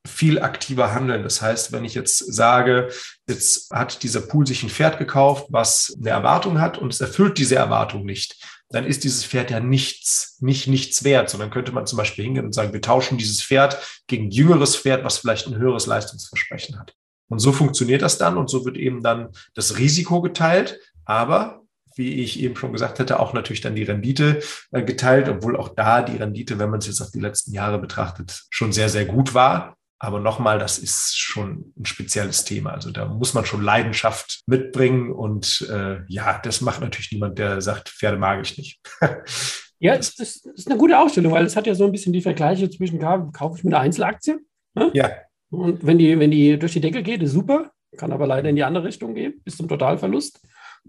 viel 0.06 0.40
aktiver 0.40 0.94
handeln. 0.94 1.22
Das 1.22 1.42
heißt, 1.42 1.72
wenn 1.72 1.84
ich 1.84 1.94
jetzt 1.94 2.18
sage, 2.32 2.88
jetzt 3.28 3.70
hat 3.70 4.02
dieser 4.02 4.20
Pool 4.20 4.46
sich 4.46 4.62
ein 4.62 4.70
Pferd 4.70 4.98
gekauft, 4.98 5.46
was 5.50 5.96
eine 6.00 6.10
Erwartung 6.10 6.60
hat 6.60 6.78
und 6.78 6.92
es 6.92 7.00
erfüllt 7.00 7.38
diese 7.38 7.56
Erwartung 7.56 8.04
nicht, 8.04 8.36
dann 8.70 8.84
ist 8.84 9.04
dieses 9.04 9.24
Pferd 9.24 9.50
ja 9.50 9.60
nichts, 9.60 10.38
nicht 10.40 10.66
nichts 10.66 11.04
wert, 11.04 11.30
sondern 11.30 11.50
könnte 11.50 11.72
man 11.72 11.86
zum 11.86 11.96
Beispiel 11.98 12.24
hingehen 12.24 12.46
und 12.46 12.52
sagen, 12.52 12.72
wir 12.72 12.80
tauschen 12.80 13.18
dieses 13.18 13.42
Pferd 13.42 13.78
gegen 14.06 14.30
jüngeres 14.30 14.76
Pferd, 14.76 15.04
was 15.04 15.18
vielleicht 15.18 15.46
ein 15.46 15.56
höheres 15.56 15.86
Leistungsversprechen 15.86 16.78
hat. 16.78 16.94
Und 17.28 17.38
so 17.38 17.52
funktioniert 17.52 18.02
das 18.02 18.18
dann 18.18 18.36
und 18.36 18.50
so 18.50 18.64
wird 18.64 18.76
eben 18.76 19.02
dann 19.02 19.28
das 19.54 19.78
Risiko 19.78 20.20
geteilt, 20.20 20.78
aber 21.04 21.62
wie 21.96 22.22
ich 22.22 22.40
eben 22.40 22.56
schon 22.56 22.72
gesagt 22.72 23.00
hatte, 23.00 23.18
auch 23.18 23.32
natürlich 23.32 23.62
dann 23.62 23.74
die 23.74 23.82
Rendite 23.82 24.40
äh, 24.70 24.82
geteilt, 24.82 25.28
obwohl 25.28 25.56
auch 25.56 25.70
da 25.70 26.02
die 26.02 26.16
Rendite, 26.16 26.58
wenn 26.58 26.70
man 26.70 26.80
es 26.80 26.86
jetzt 26.86 27.00
auf 27.00 27.10
die 27.10 27.20
letzten 27.20 27.52
Jahre 27.52 27.78
betrachtet, 27.78 28.44
schon 28.50 28.72
sehr, 28.72 28.90
sehr 28.90 29.06
gut 29.06 29.32
war. 29.32 29.75
Aber 29.98 30.20
nochmal, 30.20 30.58
das 30.58 30.78
ist 30.78 31.18
schon 31.18 31.72
ein 31.78 31.86
spezielles 31.86 32.44
Thema. 32.44 32.72
Also 32.72 32.90
da 32.90 33.06
muss 33.06 33.32
man 33.32 33.46
schon 33.46 33.62
Leidenschaft 33.62 34.42
mitbringen. 34.46 35.10
Und 35.10 35.66
äh, 35.70 36.00
ja, 36.08 36.38
das 36.42 36.60
macht 36.60 36.80
natürlich 36.80 37.12
niemand, 37.12 37.38
der 37.38 37.60
sagt, 37.62 37.88
Pferde 37.88 38.18
mag 38.18 38.42
ich 38.42 38.58
nicht. 38.58 38.80
ja, 39.78 39.96
das, 39.96 40.14
das, 40.14 40.36
ist 40.36 40.70
eine 40.70 40.78
gute 40.78 40.98
Ausstellung, 40.98 41.32
weil 41.32 41.46
es 41.46 41.56
hat 41.56 41.66
ja 41.66 41.74
so 41.74 41.86
ein 41.86 41.92
bisschen 41.92 42.12
die 42.12 42.20
Vergleiche 42.20 42.68
zwischen, 42.68 42.98
kaufe 42.98 43.56
ich 43.56 43.64
mir 43.64 43.70
eine 43.70 43.80
Einzelaktie? 43.80 44.38
Ne? 44.74 44.90
Ja. 44.92 45.10
Und 45.50 45.86
wenn 45.86 45.98
die, 45.98 46.18
wenn 46.18 46.30
die 46.30 46.58
durch 46.58 46.74
die 46.74 46.80
Decke 46.80 47.02
geht, 47.02 47.22
ist 47.22 47.32
super, 47.32 47.70
kann 47.96 48.12
aber 48.12 48.26
leider 48.26 48.50
in 48.50 48.56
die 48.56 48.64
andere 48.64 48.84
Richtung 48.84 49.14
gehen, 49.14 49.40
bis 49.44 49.56
zum 49.56 49.68
Totalverlust. 49.68 50.40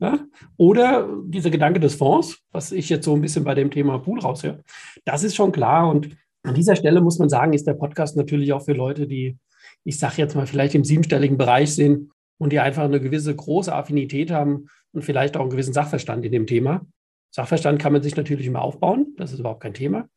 Ja? 0.01 0.19
Oder 0.57 1.07
dieser 1.25 1.49
Gedanke 1.49 1.79
des 1.79 1.95
Fonds, 1.95 2.39
was 2.51 2.73
ich 2.73 2.89
jetzt 2.89 3.05
so 3.05 3.15
ein 3.15 3.21
bisschen 3.21 3.45
bei 3.45 3.55
dem 3.55 3.71
Thema 3.71 3.99
Pool 3.99 4.19
raushöre, 4.19 4.63
das 5.05 5.23
ist 5.23 5.35
schon 5.35 5.53
klar. 5.53 5.89
Und 5.89 6.09
an 6.47 6.55
dieser 6.55 6.77
Stelle 6.77 7.01
muss 7.01 7.19
man 7.19 7.27
sagen, 7.27 7.51
ist 7.51 7.67
der 7.67 7.73
Podcast 7.73 8.15
natürlich 8.15 8.53
auch 8.53 8.63
für 8.63 8.73
Leute, 8.73 9.05
die, 9.05 9.37
ich 9.83 9.99
sage 9.99 10.15
jetzt 10.17 10.35
mal, 10.35 10.47
vielleicht 10.47 10.75
im 10.75 10.85
siebenstelligen 10.85 11.37
Bereich 11.37 11.75
sind 11.75 12.09
und 12.37 12.53
die 12.53 12.59
einfach 12.59 12.83
eine 12.83 13.01
gewisse 13.01 13.35
große 13.35 13.73
Affinität 13.73 14.31
haben 14.31 14.67
und 14.93 15.03
vielleicht 15.03 15.35
auch 15.35 15.41
einen 15.41 15.49
gewissen 15.49 15.73
Sachverstand 15.73 16.23
in 16.23 16.31
dem 16.31 16.47
Thema. 16.47 16.85
Sachverstand 17.31 17.79
kann 17.79 17.91
man 17.91 18.01
sich 18.01 18.15
natürlich 18.15 18.47
immer 18.47 18.61
aufbauen, 18.61 19.13
das 19.17 19.33
ist 19.33 19.39
überhaupt 19.39 19.61
kein 19.61 19.73
Thema. 19.73 20.07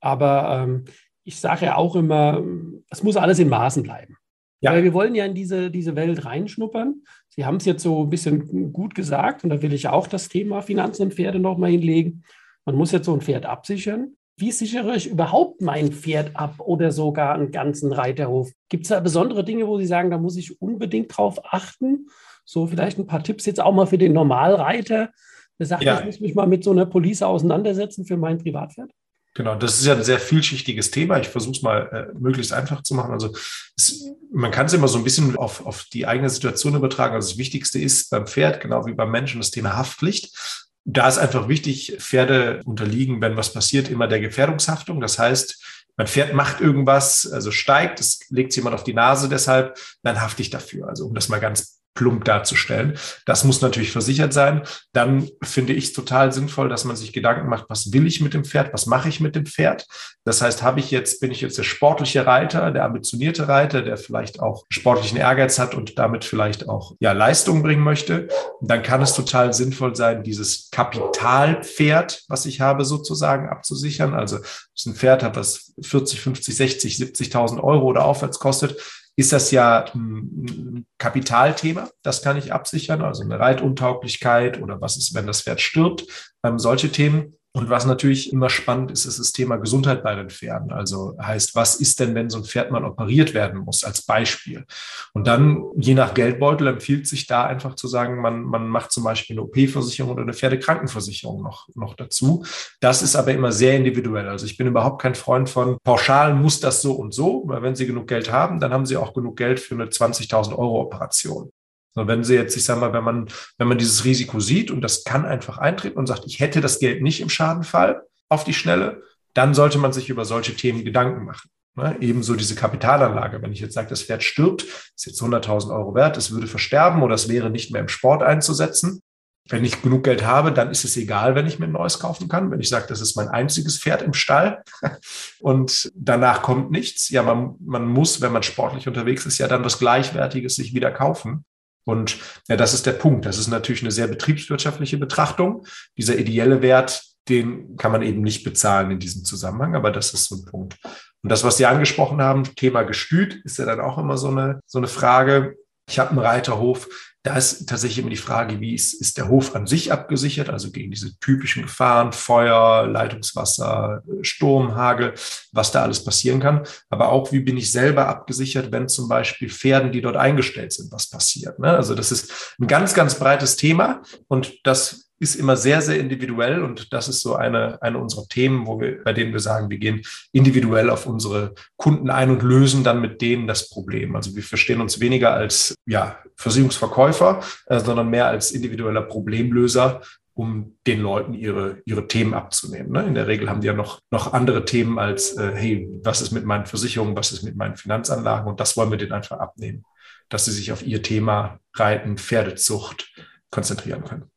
Aber 0.00 0.62
ähm, 0.62 0.84
ich 1.24 1.40
sage 1.40 1.66
ja 1.66 1.76
auch 1.76 1.96
immer, 1.96 2.42
es 2.88 3.02
muss 3.02 3.16
alles 3.16 3.40
in 3.40 3.48
Maßen 3.48 3.82
bleiben. 3.82 4.16
Ja. 4.60 4.72
Weil 4.72 4.84
wir 4.84 4.92
wollen 4.92 5.16
ja 5.16 5.24
in 5.24 5.34
diese, 5.34 5.72
diese 5.72 5.96
Welt 5.96 6.24
reinschnuppern. 6.24 7.02
Sie 7.28 7.44
haben 7.44 7.56
es 7.56 7.64
jetzt 7.64 7.82
so 7.82 8.04
ein 8.04 8.10
bisschen 8.10 8.72
gut 8.72 8.94
gesagt 8.94 9.42
und 9.42 9.50
da 9.50 9.60
will 9.62 9.72
ich 9.72 9.88
auch 9.88 10.06
das 10.06 10.28
Thema 10.28 10.62
Finanzen 10.62 11.02
und 11.02 11.14
Pferde 11.14 11.40
nochmal 11.40 11.70
hinlegen. 11.72 12.22
Man 12.64 12.76
muss 12.76 12.92
jetzt 12.92 13.06
so 13.06 13.14
ein 13.14 13.20
Pferd 13.20 13.46
absichern 13.46 14.14
wie 14.36 14.50
sichere 14.50 14.96
ich 14.96 15.08
überhaupt 15.08 15.60
mein 15.60 15.92
Pferd 15.92 16.36
ab 16.36 16.56
oder 16.58 16.90
sogar 16.90 17.34
einen 17.34 17.50
ganzen 17.50 17.92
Reiterhof? 17.92 18.50
Gibt 18.68 18.84
es 18.84 18.88
da 18.88 19.00
besondere 19.00 19.44
Dinge, 19.44 19.66
wo 19.66 19.78
Sie 19.78 19.86
sagen, 19.86 20.10
da 20.10 20.18
muss 20.18 20.36
ich 20.36 20.60
unbedingt 20.60 21.16
drauf 21.16 21.40
achten? 21.44 22.08
So 22.44 22.66
vielleicht 22.66 22.98
ein 22.98 23.06
paar 23.06 23.22
Tipps 23.22 23.46
jetzt 23.46 23.60
auch 23.60 23.72
mal 23.72 23.86
für 23.86 23.98
den 23.98 24.12
Normalreiter, 24.12 25.10
der 25.58 25.66
sagt, 25.66 25.84
ja. 25.84 26.00
ich 26.00 26.06
muss 26.06 26.20
mich 26.20 26.34
mal 26.34 26.46
mit 26.46 26.64
so 26.64 26.70
einer 26.70 26.86
Police 26.86 27.22
auseinandersetzen 27.22 28.04
für 28.04 28.16
mein 28.16 28.38
Privatpferd? 28.38 28.90
Genau, 29.34 29.54
das 29.54 29.78
ist 29.78 29.86
ja 29.86 29.94
ein 29.94 30.04
sehr 30.04 30.18
vielschichtiges 30.18 30.90
Thema. 30.90 31.18
Ich 31.18 31.28
versuche 31.28 31.56
es 31.56 31.62
mal 31.62 31.88
äh, 32.14 32.18
möglichst 32.18 32.52
einfach 32.52 32.82
zu 32.82 32.94
machen. 32.94 33.12
Also 33.12 33.34
es, 33.76 34.10
man 34.30 34.50
kann 34.50 34.66
es 34.66 34.74
immer 34.74 34.88
so 34.88 34.98
ein 34.98 35.04
bisschen 35.04 35.36
auf, 35.36 35.64
auf 35.64 35.84
die 35.84 36.06
eigene 36.06 36.28
Situation 36.28 36.74
übertragen. 36.74 37.14
Also 37.14 37.30
das 37.30 37.38
Wichtigste 37.38 37.78
ist 37.78 38.10
beim 38.10 38.26
Pferd, 38.26 38.60
genau 38.60 38.84
wie 38.84 38.92
beim 38.92 39.10
Menschen, 39.10 39.40
das 39.40 39.50
Thema 39.50 39.74
Haftpflicht. 39.76 40.36
Da 40.84 41.08
ist 41.08 41.18
einfach 41.18 41.48
wichtig, 41.48 41.96
Pferde 42.00 42.60
unterliegen, 42.64 43.20
wenn 43.20 43.36
was 43.36 43.52
passiert, 43.52 43.88
immer 43.88 44.08
der 44.08 44.20
Gefährdungshaftung. 44.20 45.00
Das 45.00 45.18
heißt, 45.18 45.62
mein 45.96 46.06
Pferd 46.06 46.34
macht 46.34 46.60
irgendwas, 46.60 47.30
also 47.30 47.50
steigt, 47.50 48.00
es 48.00 48.20
legt 48.30 48.56
jemand 48.56 48.74
auf 48.74 48.84
die 48.84 48.94
Nase 48.94 49.28
deshalb, 49.28 49.78
dann 50.02 50.20
hafte 50.20 50.42
ich 50.42 50.50
dafür. 50.50 50.88
Also 50.88 51.06
um 51.06 51.14
das 51.14 51.28
mal 51.28 51.40
ganz 51.40 51.81
plump 51.94 52.24
darzustellen. 52.24 52.98
Das 53.26 53.44
muss 53.44 53.60
natürlich 53.60 53.92
versichert 53.92 54.32
sein. 54.32 54.62
Dann 54.92 55.28
finde 55.42 55.72
ich 55.72 55.84
es 55.84 55.92
total 55.92 56.32
sinnvoll, 56.32 56.68
dass 56.68 56.84
man 56.84 56.96
sich 56.96 57.12
Gedanken 57.12 57.48
macht, 57.48 57.66
was 57.68 57.92
will 57.92 58.06
ich 58.06 58.20
mit 58.20 58.34
dem 58.34 58.44
Pferd, 58.44 58.72
was 58.72 58.86
mache 58.86 59.08
ich 59.08 59.20
mit 59.20 59.36
dem 59.36 59.46
Pferd. 59.46 59.86
Das 60.24 60.40
heißt, 60.40 60.62
habe 60.62 60.80
ich 60.80 60.90
jetzt, 60.90 61.20
bin 61.20 61.30
ich 61.30 61.40
jetzt 61.40 61.58
der 61.58 61.62
sportliche 61.64 62.26
Reiter, 62.26 62.70
der 62.70 62.84
ambitionierte 62.84 63.48
Reiter, 63.48 63.82
der 63.82 63.96
vielleicht 63.96 64.40
auch 64.40 64.64
sportlichen 64.70 65.18
Ehrgeiz 65.18 65.58
hat 65.58 65.74
und 65.74 65.98
damit 65.98 66.24
vielleicht 66.24 66.68
auch 66.68 66.94
ja, 67.00 67.12
Leistung 67.12 67.62
bringen 67.62 67.82
möchte, 67.82 68.28
dann 68.60 68.82
kann 68.82 69.02
es 69.02 69.14
total 69.14 69.52
sinnvoll 69.52 69.94
sein, 69.96 70.22
dieses 70.22 70.70
Kapitalpferd, 70.70 72.24
was 72.28 72.46
ich 72.46 72.60
habe, 72.60 72.84
sozusagen 72.84 73.48
abzusichern. 73.48 74.14
Also 74.14 74.38
ein 74.86 74.94
Pferd 74.94 75.22
hat, 75.22 75.36
was 75.36 75.74
40, 75.80 76.20
50, 76.20 76.56
60, 76.56 76.94
70.000 76.96 77.62
Euro 77.62 77.86
oder 77.86 78.04
aufwärts 78.04 78.38
kostet, 78.38 78.76
ist 79.16 79.32
das 79.32 79.50
ja 79.50 79.84
ein 79.94 80.86
Kapitalthema. 80.98 81.90
Das 82.02 82.22
kann 82.22 82.36
ich 82.36 82.52
absichern, 82.52 83.02
also 83.02 83.22
eine 83.22 83.38
Reituntauglichkeit 83.38 84.60
oder 84.60 84.80
was 84.80 84.96
ist, 84.96 85.14
wenn 85.14 85.26
das 85.26 85.42
Pferd 85.42 85.60
stirbt. 85.60 86.06
Ähm, 86.44 86.58
solche 86.58 86.90
Themen. 86.90 87.36
Und 87.54 87.68
was 87.68 87.84
natürlich 87.84 88.32
immer 88.32 88.48
spannend 88.48 88.90
ist, 88.92 89.04
ist 89.04 89.18
das 89.18 89.32
Thema 89.32 89.56
Gesundheit 89.56 90.02
bei 90.02 90.14
den 90.14 90.30
Pferden. 90.30 90.72
Also 90.72 91.14
heißt, 91.20 91.54
was 91.54 91.74
ist 91.74 92.00
denn, 92.00 92.14
wenn 92.14 92.30
so 92.30 92.38
ein 92.38 92.44
Pferd 92.44 92.70
mal 92.70 92.82
operiert 92.82 93.34
werden 93.34 93.60
muss, 93.60 93.84
als 93.84 94.00
Beispiel? 94.02 94.64
Und 95.12 95.26
dann, 95.26 95.62
je 95.76 95.92
nach 95.92 96.14
Geldbeutel, 96.14 96.66
empfiehlt 96.68 97.06
sich 97.06 97.26
da 97.26 97.44
einfach 97.44 97.74
zu 97.74 97.88
sagen, 97.88 98.22
man, 98.22 98.42
man 98.42 98.68
macht 98.68 98.90
zum 98.90 99.04
Beispiel 99.04 99.34
eine 99.34 99.42
OP-Versicherung 99.42 100.12
oder 100.12 100.22
eine 100.22 100.32
Pferdekrankenversicherung 100.32 101.42
noch, 101.42 101.68
noch 101.74 101.94
dazu. 101.94 102.42
Das 102.80 103.02
ist 103.02 103.16
aber 103.16 103.32
immer 103.32 103.52
sehr 103.52 103.76
individuell. 103.76 104.28
Also 104.28 104.46
ich 104.46 104.56
bin 104.56 104.66
überhaupt 104.66 105.02
kein 105.02 105.14
Freund 105.14 105.50
von 105.50 105.76
pauschal 105.84 106.34
muss 106.34 106.60
das 106.60 106.80
so 106.80 106.94
und 106.94 107.12
so, 107.12 107.42
weil 107.46 107.60
wenn 107.60 107.76
Sie 107.76 107.86
genug 107.86 108.08
Geld 108.08 108.32
haben, 108.32 108.60
dann 108.60 108.72
haben 108.72 108.86
Sie 108.86 108.96
auch 108.96 109.12
genug 109.12 109.36
Geld 109.36 109.60
für 109.60 109.74
eine 109.74 109.86
20.000 109.86 110.56
Euro 110.56 110.80
Operation. 110.80 111.50
So, 111.94 112.06
wenn 112.06 112.24
Sie 112.24 112.34
jetzt, 112.34 112.56
ich 112.56 112.64
sage 112.64 112.80
mal, 112.80 112.92
wenn 112.92 113.04
man, 113.04 113.28
wenn 113.58 113.68
man 113.68 113.78
dieses 113.78 114.04
Risiko 114.04 114.40
sieht 114.40 114.70
und 114.70 114.80
das 114.80 115.04
kann 115.04 115.24
einfach 115.26 115.58
eintreten 115.58 115.98
und 115.98 116.06
sagt, 116.06 116.24
ich 116.26 116.40
hätte 116.40 116.60
das 116.60 116.78
Geld 116.78 117.02
nicht 117.02 117.20
im 117.20 117.28
Schadenfall 117.28 118.02
auf 118.28 118.44
die 118.44 118.54
Schnelle, 118.54 119.02
dann 119.34 119.54
sollte 119.54 119.78
man 119.78 119.92
sich 119.92 120.08
über 120.08 120.24
solche 120.24 120.54
Themen 120.54 120.84
Gedanken 120.84 121.24
machen. 121.24 121.50
Ne? 121.74 121.96
Ebenso 122.00 122.34
diese 122.34 122.54
Kapitalanlage. 122.54 123.40
Wenn 123.42 123.52
ich 123.52 123.60
jetzt 123.60 123.74
sage, 123.74 123.88
das 123.88 124.02
Pferd 124.02 124.22
stirbt, 124.22 124.62
ist 124.62 125.06
jetzt 125.06 125.22
100.000 125.22 125.74
Euro 125.74 125.94
wert, 125.94 126.16
es 126.16 126.30
würde 126.30 126.46
versterben 126.46 127.02
oder 127.02 127.14
es 127.14 127.28
wäre 127.28 127.50
nicht 127.50 127.72
mehr 127.72 127.80
im 127.80 127.88
Sport 127.88 128.22
einzusetzen. 128.22 129.02
Wenn 129.48 129.64
ich 129.64 129.82
genug 129.82 130.04
Geld 130.04 130.24
habe, 130.24 130.52
dann 130.52 130.70
ist 130.70 130.84
es 130.84 130.96
egal, 130.96 131.34
wenn 131.34 131.48
ich 131.48 131.58
mir 131.58 131.66
ein 131.66 131.72
neues 131.72 131.98
kaufen 131.98 132.28
kann. 132.28 132.50
Wenn 132.50 132.60
ich 132.60 132.68
sage, 132.68 132.86
das 132.88 133.00
ist 133.00 133.16
mein 133.16 133.28
einziges 133.28 133.78
Pferd 133.78 134.00
im 134.02 134.14
Stall 134.14 134.62
und 135.40 135.90
danach 135.96 136.42
kommt 136.42 136.70
nichts. 136.70 137.08
Ja, 137.08 137.22
man, 137.22 137.56
man 137.58 137.86
muss, 137.86 138.20
wenn 138.20 138.32
man 138.32 138.44
sportlich 138.44 138.86
unterwegs 138.86 139.26
ist, 139.26 139.38
ja 139.38 139.48
dann 139.48 139.64
was 139.64 139.78
Gleichwertiges 139.78 140.54
sich 140.54 140.74
wieder 140.74 140.92
kaufen. 140.92 141.44
Und 141.84 142.18
ja, 142.48 142.56
das 142.56 142.74
ist 142.74 142.86
der 142.86 142.92
Punkt. 142.92 143.26
Das 143.26 143.38
ist 143.38 143.48
natürlich 143.48 143.82
eine 143.82 143.90
sehr 143.90 144.06
betriebswirtschaftliche 144.06 144.98
Betrachtung. 144.98 145.66
Dieser 145.96 146.16
ideelle 146.16 146.62
Wert, 146.62 147.02
den 147.28 147.76
kann 147.76 147.92
man 147.92 148.02
eben 148.02 148.22
nicht 148.22 148.44
bezahlen 148.44 148.90
in 148.90 148.98
diesem 148.98 149.24
Zusammenhang, 149.24 149.74
aber 149.74 149.90
das 149.90 150.12
ist 150.12 150.26
so 150.26 150.36
ein 150.36 150.44
Punkt. 150.44 150.76
Und 151.22 151.30
das, 151.30 151.44
was 151.44 151.56
Sie 151.56 151.66
angesprochen 151.66 152.20
haben, 152.20 152.44
Thema 152.56 152.82
Gestüt, 152.82 153.40
ist 153.44 153.58
ja 153.58 153.64
dann 153.64 153.80
auch 153.80 153.98
immer 153.98 154.16
so 154.16 154.28
eine, 154.28 154.60
so 154.66 154.78
eine 154.78 154.88
Frage. 154.88 155.56
Ich 155.88 155.98
habe 155.98 156.10
einen 156.10 156.18
Reiterhof, 156.20 156.88
da 157.24 157.36
ist 157.36 157.68
tatsächlich 157.68 158.00
immer 158.00 158.10
die 158.10 158.16
Frage, 158.16 158.60
wie 158.60 158.74
ist, 158.74 158.94
ist 158.94 159.16
der 159.16 159.28
Hof 159.28 159.54
an 159.54 159.68
sich 159.68 159.92
abgesichert, 159.92 160.50
also 160.50 160.72
gegen 160.72 160.90
diese 160.90 161.16
typischen 161.20 161.62
Gefahren, 161.62 162.12
Feuer, 162.12 162.88
Leitungswasser, 162.88 164.02
Sturm, 164.22 164.74
Hagel, 164.74 165.14
was 165.52 165.70
da 165.70 165.82
alles 165.82 166.04
passieren 166.04 166.40
kann. 166.40 166.66
Aber 166.90 167.10
auch, 167.10 167.30
wie 167.30 167.38
bin 167.38 167.56
ich 167.56 167.70
selber 167.70 168.08
abgesichert, 168.08 168.72
wenn 168.72 168.88
zum 168.88 169.08
Beispiel 169.08 169.48
Pferden, 169.50 169.92
die 169.92 170.00
dort 170.00 170.16
eingestellt 170.16 170.72
sind, 170.72 170.90
was 170.90 171.08
passiert. 171.08 171.60
Ne? 171.60 171.68
Also 171.68 171.94
das 171.94 172.10
ist 172.10 172.56
ein 172.60 172.66
ganz, 172.66 172.92
ganz 172.92 173.14
breites 173.14 173.54
Thema 173.56 174.02
und 174.26 174.58
das 174.64 175.01
ist 175.22 175.36
immer 175.36 175.56
sehr, 175.56 175.80
sehr 175.80 176.00
individuell 176.00 176.64
und 176.64 176.92
das 176.92 177.08
ist 177.08 177.20
so 177.20 177.36
eine, 177.36 177.80
eine 177.80 177.98
unserer 177.98 178.26
Themen, 178.26 178.66
wo 178.66 178.80
wir, 178.80 179.04
bei 179.04 179.12
denen 179.12 179.32
wir 179.32 179.38
sagen, 179.38 179.70
wir 179.70 179.78
gehen 179.78 180.02
individuell 180.32 180.90
auf 180.90 181.06
unsere 181.06 181.54
Kunden 181.76 182.10
ein 182.10 182.30
und 182.30 182.42
lösen 182.42 182.82
dann 182.82 183.00
mit 183.00 183.22
denen 183.22 183.46
das 183.46 183.70
Problem. 183.70 184.16
Also 184.16 184.34
wir 184.34 184.42
verstehen 184.42 184.80
uns 184.80 184.98
weniger 184.98 185.32
als 185.32 185.76
ja, 185.86 186.18
Versicherungsverkäufer, 186.34 187.40
äh, 187.66 187.78
sondern 187.78 188.10
mehr 188.10 188.26
als 188.26 188.50
individueller 188.50 189.02
Problemlöser, 189.02 190.00
um 190.34 190.76
den 190.88 191.00
Leuten 191.00 191.34
ihre, 191.34 191.82
ihre 191.84 192.08
Themen 192.08 192.34
abzunehmen. 192.34 192.90
Ne? 192.90 193.04
In 193.04 193.14
der 193.14 193.28
Regel 193.28 193.48
haben 193.48 193.60
die 193.60 193.68
ja 193.68 193.74
noch, 193.74 194.00
noch 194.10 194.32
andere 194.32 194.64
Themen 194.64 194.98
als, 194.98 195.36
äh, 195.36 195.52
hey, 195.54 195.88
was 196.02 196.20
ist 196.20 196.32
mit 196.32 196.44
meinen 196.44 196.66
Versicherungen, 196.66 197.14
was 197.16 197.30
ist 197.30 197.44
mit 197.44 197.54
meinen 197.54 197.76
Finanzanlagen 197.76 198.48
und 198.48 198.58
das 198.58 198.76
wollen 198.76 198.90
wir 198.90 198.98
denen 198.98 199.12
einfach 199.12 199.38
abnehmen, 199.38 199.84
dass 200.28 200.46
sie 200.46 200.52
sich 200.52 200.72
auf 200.72 200.84
ihr 200.84 201.00
Thema 201.00 201.60
Reiten, 201.74 202.18
Pferdezucht 202.18 203.12
konzentrieren 203.50 204.02
können. 204.02 204.31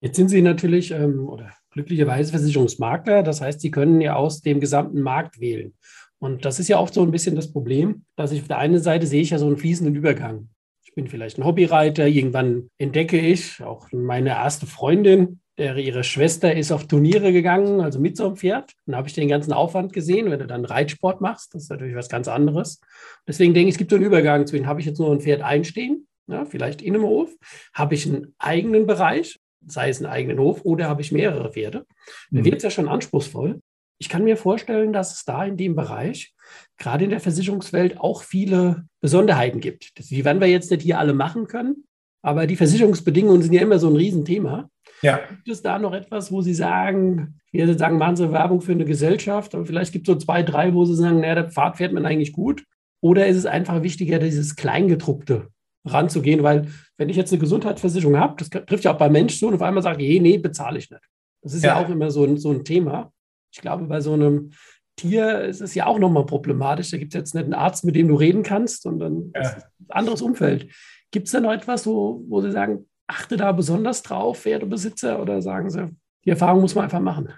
Jetzt 0.00 0.16
sind 0.16 0.28
Sie 0.28 0.42
natürlich 0.42 0.90
ähm, 0.92 1.28
oder 1.28 1.52
glücklicherweise 1.70 2.30
Versicherungsmakler. 2.30 3.22
Das 3.22 3.40
heißt, 3.40 3.60
Sie 3.60 3.70
können 3.70 4.00
ja 4.00 4.14
aus 4.14 4.40
dem 4.42 4.60
gesamten 4.60 5.00
Markt 5.02 5.40
wählen. 5.40 5.74
Und 6.18 6.44
das 6.44 6.58
ist 6.58 6.68
ja 6.68 6.78
oft 6.78 6.94
so 6.94 7.02
ein 7.02 7.10
bisschen 7.10 7.36
das 7.36 7.52
Problem, 7.52 8.04
dass 8.16 8.32
ich 8.32 8.40
auf 8.40 8.48
der 8.48 8.58
einen 8.58 8.80
Seite 8.80 9.06
sehe 9.06 9.22
ich 9.22 9.30
ja 9.30 9.38
so 9.38 9.46
einen 9.46 9.56
fließenden 9.56 9.94
Übergang. 9.94 10.48
Ich 10.84 10.94
bin 10.94 11.06
vielleicht 11.06 11.38
ein 11.38 11.44
Hobbyreiter. 11.44 12.06
Irgendwann 12.06 12.70
entdecke 12.78 13.20
ich 13.20 13.62
auch 13.62 13.88
meine 13.92 14.30
erste 14.30 14.66
Freundin, 14.66 15.40
der, 15.58 15.76
ihre 15.76 16.04
Schwester 16.04 16.54
ist 16.54 16.72
auf 16.72 16.86
Turniere 16.86 17.32
gegangen, 17.32 17.80
also 17.80 17.98
mit 17.98 18.16
so 18.16 18.26
einem 18.26 18.36
Pferd. 18.36 18.72
Dann 18.86 18.96
habe 18.96 19.08
ich 19.08 19.14
den 19.14 19.28
ganzen 19.28 19.52
Aufwand 19.52 19.92
gesehen, 19.92 20.30
wenn 20.30 20.38
du 20.38 20.46
dann 20.46 20.64
Reitsport 20.64 21.20
machst. 21.20 21.54
Das 21.54 21.64
ist 21.64 21.70
natürlich 21.70 21.96
was 21.96 22.08
ganz 22.08 22.28
anderes. 22.28 22.80
Deswegen 23.26 23.54
denke 23.54 23.68
ich, 23.68 23.74
es 23.74 23.78
gibt 23.78 23.90
so 23.90 23.96
einen 23.96 24.06
Übergang 24.06 24.46
zu, 24.46 24.64
habe 24.66 24.80
ich 24.80 24.86
jetzt 24.86 24.98
nur 24.98 25.12
ein 25.12 25.20
Pferd 25.20 25.42
einstehen, 25.42 26.06
ja, 26.28 26.44
vielleicht 26.44 26.82
in 26.82 26.94
einem 26.94 27.04
Hof, 27.04 27.30
habe 27.74 27.94
ich 27.94 28.06
einen 28.06 28.34
eigenen 28.38 28.86
Bereich, 28.86 29.38
sei 29.66 29.88
es 29.88 29.98
einen 29.98 30.12
eigenen 30.12 30.38
Hof 30.38 30.64
oder 30.64 30.88
habe 30.88 31.02
ich 31.02 31.12
mehrere 31.12 31.52
Pferde, 31.52 31.86
dann 32.30 32.40
mhm. 32.40 32.44
wird 32.44 32.56
es 32.56 32.62
ja 32.62 32.70
schon 32.70 32.88
anspruchsvoll. 32.88 33.60
Ich 34.00 34.08
kann 34.08 34.24
mir 34.24 34.36
vorstellen, 34.36 34.92
dass 34.92 35.14
es 35.14 35.24
da 35.24 35.44
in 35.44 35.56
dem 35.56 35.74
Bereich, 35.74 36.32
gerade 36.76 37.04
in 37.04 37.10
der 37.10 37.20
Versicherungswelt, 37.20 37.98
auch 37.98 38.22
viele 38.22 38.86
Besonderheiten 39.00 39.60
gibt. 39.60 39.98
Die 40.10 40.24
werden 40.24 40.40
wir 40.40 40.48
jetzt 40.48 40.70
nicht 40.70 40.82
hier 40.82 40.98
alle 40.98 41.14
machen 41.14 41.48
können, 41.48 41.84
aber 42.22 42.46
die 42.46 42.56
Versicherungsbedingungen 42.56 43.42
sind 43.42 43.52
ja 43.52 43.62
immer 43.62 43.78
so 43.78 43.88
ein 43.88 43.96
Riesenthema. 43.96 44.70
Ja. 45.02 45.20
Gibt 45.28 45.48
es 45.48 45.62
da 45.62 45.78
noch 45.78 45.92
etwas, 45.92 46.30
wo 46.30 46.42
Sie 46.42 46.54
sagen, 46.54 47.40
wir 47.52 47.76
sagen, 47.76 47.98
machen 47.98 48.16
Sie 48.16 48.32
Werbung 48.32 48.60
für 48.60 48.72
eine 48.72 48.84
Gesellschaft, 48.84 49.54
aber 49.54 49.66
vielleicht 49.66 49.92
gibt 49.92 50.08
es 50.08 50.14
so 50.14 50.18
zwei, 50.18 50.42
drei, 50.42 50.74
wo 50.74 50.84
Sie 50.84 50.94
sagen, 50.94 51.20
naja, 51.20 51.34
der 51.34 51.50
Pfad 51.50 51.76
fährt 51.76 51.92
man 51.92 52.06
eigentlich 52.06 52.32
gut? 52.32 52.64
Oder 53.00 53.26
ist 53.26 53.36
es 53.36 53.46
einfach 53.46 53.82
wichtiger, 53.82 54.18
dieses 54.18 54.56
Kleingedruckte 54.56 55.48
ranzugehen, 55.84 56.42
weil 56.42 56.68
wenn 56.96 57.08
ich 57.08 57.16
jetzt 57.16 57.32
eine 57.32 57.40
Gesundheitsversicherung 57.40 58.18
habe, 58.18 58.34
das 58.38 58.50
trifft 58.50 58.84
ja 58.84 58.94
auch 58.94 58.98
bei 58.98 59.08
Menschen 59.08 59.38
so 59.38 59.48
und 59.48 59.54
auf 59.54 59.62
einmal 59.62 59.82
sage 59.82 60.04
ich, 60.04 60.20
nee, 60.20 60.38
bezahle 60.38 60.78
ich 60.78 60.90
nicht. 60.90 61.02
Das 61.42 61.54
ist 61.54 61.64
ja, 61.64 61.78
ja 61.78 61.84
auch 61.84 61.88
immer 61.88 62.10
so 62.10 62.24
ein, 62.24 62.36
so 62.36 62.50
ein 62.50 62.64
Thema. 62.64 63.12
Ich 63.52 63.60
glaube, 63.60 63.84
bei 63.84 64.00
so 64.00 64.12
einem 64.12 64.50
Tier 64.96 65.42
ist 65.42 65.60
es 65.60 65.74
ja 65.74 65.86
auch 65.86 65.98
nochmal 65.98 66.26
problematisch. 66.26 66.90
Da 66.90 66.98
gibt 66.98 67.14
es 67.14 67.18
jetzt 67.18 67.34
nicht 67.34 67.44
einen 67.44 67.54
Arzt, 67.54 67.84
mit 67.84 67.94
dem 67.94 68.08
du 68.08 68.16
reden 68.16 68.42
kannst, 68.42 68.82
sondern 68.82 69.32
ja. 69.34 69.42
ein 69.42 69.62
anderes 69.88 70.22
Umfeld. 70.22 70.70
Gibt 71.10 71.26
es 71.26 71.32
da 71.32 71.40
noch 71.40 71.52
etwas, 71.52 71.86
wo, 71.86 72.24
wo 72.28 72.40
Sie 72.40 72.50
sagen, 72.50 72.86
achte 73.06 73.36
da 73.36 73.52
besonders 73.52 74.02
drauf, 74.02 74.40
Pferdebesitzer, 74.40 75.22
oder 75.22 75.40
sagen 75.40 75.70
Sie, 75.70 75.88
die 76.24 76.30
Erfahrung 76.30 76.60
muss 76.60 76.74
man 76.74 76.84
einfach 76.84 77.00
machen? 77.00 77.28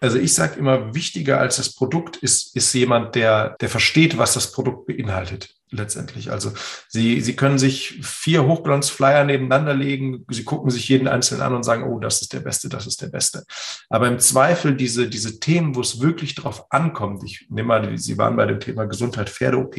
Also 0.00 0.18
ich 0.18 0.34
sage 0.34 0.58
immer, 0.58 0.94
wichtiger 0.94 1.40
als 1.40 1.56
das 1.56 1.74
Produkt 1.74 2.16
ist, 2.16 2.56
ist 2.56 2.72
jemand, 2.72 3.14
der, 3.14 3.56
der 3.60 3.68
versteht, 3.68 4.16
was 4.18 4.34
das 4.34 4.52
Produkt 4.52 4.86
beinhaltet 4.86 5.54
letztendlich. 5.70 6.30
Also 6.30 6.52
Sie, 6.88 7.20
Sie 7.20 7.36
können 7.36 7.58
sich 7.58 8.00
vier 8.02 8.46
Hochglanzflyer 8.46 9.24
nebeneinander 9.24 9.74
legen, 9.74 10.24
Sie 10.30 10.44
gucken 10.44 10.70
sich 10.70 10.88
jeden 10.88 11.06
einzelnen 11.06 11.42
an 11.42 11.54
und 11.54 11.62
sagen, 11.62 11.84
oh, 11.84 11.98
das 11.98 12.22
ist 12.22 12.32
der 12.32 12.40
Beste, 12.40 12.68
das 12.68 12.86
ist 12.86 13.02
der 13.02 13.08
Beste. 13.08 13.44
Aber 13.88 14.08
im 14.08 14.18
Zweifel 14.18 14.74
diese, 14.74 15.08
diese 15.08 15.38
Themen, 15.38 15.74
wo 15.74 15.80
es 15.80 16.00
wirklich 16.00 16.34
drauf 16.34 16.64
ankommt, 16.70 17.22
ich 17.24 17.46
nehme 17.50 17.68
mal, 17.68 17.98
Sie 17.98 18.18
waren 18.18 18.36
bei 18.36 18.46
dem 18.46 18.60
Thema 18.60 18.86
Gesundheit, 18.86 19.30
Pferde-OP, 19.30 19.76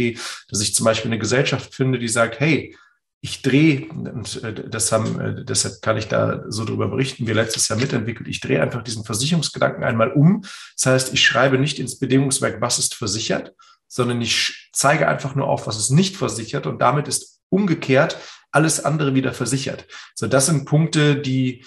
dass 0.50 0.62
ich 0.62 0.76
zum 0.76 0.86
Beispiel 0.86 1.10
eine 1.10 1.20
Gesellschaft 1.20 1.74
finde, 1.74 2.00
die 2.00 2.08
sagt, 2.08 2.40
hey, 2.40 2.76
ich 3.24 3.44
drehe, 3.44 3.88
und 3.90 4.44
äh, 4.44 4.68
das 4.70 4.92
haben, 4.92 5.20
äh, 5.20 5.46
deshalb 5.46 5.82
kann 5.82 5.98
ich 5.98 6.08
da 6.08 6.44
so 6.48 6.66
drüber 6.66 6.88
berichten, 6.88 7.28
wir 7.28 7.36
letztes 7.36 7.68
Jahr 7.68 7.78
mitentwickelt, 7.78 8.28
ich 8.28 8.40
drehe 8.40 8.62
einfach 8.62 8.84
diesen 8.84 9.06
Versicherungsgedanken 9.06 9.84
einmal 9.84 10.12
um. 10.12 10.42
Das 10.76 10.86
heißt, 10.88 11.14
ich 11.14 11.24
schreibe 11.24 11.60
nicht 11.60 11.78
ins 11.78 12.00
Bedingungswerk, 12.00 12.62
was 12.62 12.80
ist 12.80 12.96
versichert, 12.96 13.54
sondern 13.88 14.22
ich 14.22 14.70
zeige 14.74 15.08
einfach 15.08 15.36
nur 15.36 15.48
auf, 15.48 15.68
was 15.68 15.78
ist 15.78 15.92
nicht 15.92 16.18
versichert 16.18 16.66
und 16.66 16.82
damit 16.82 17.08
ist 17.08 17.42
umgekehrt 17.50 18.18
alles 18.52 18.84
andere 18.84 19.14
wieder 19.16 19.34
versichert. 19.34 19.86
So, 20.16 20.28
das 20.28 20.48
sind 20.48 20.66
Punkte, 20.66 21.16
die, 21.16 21.64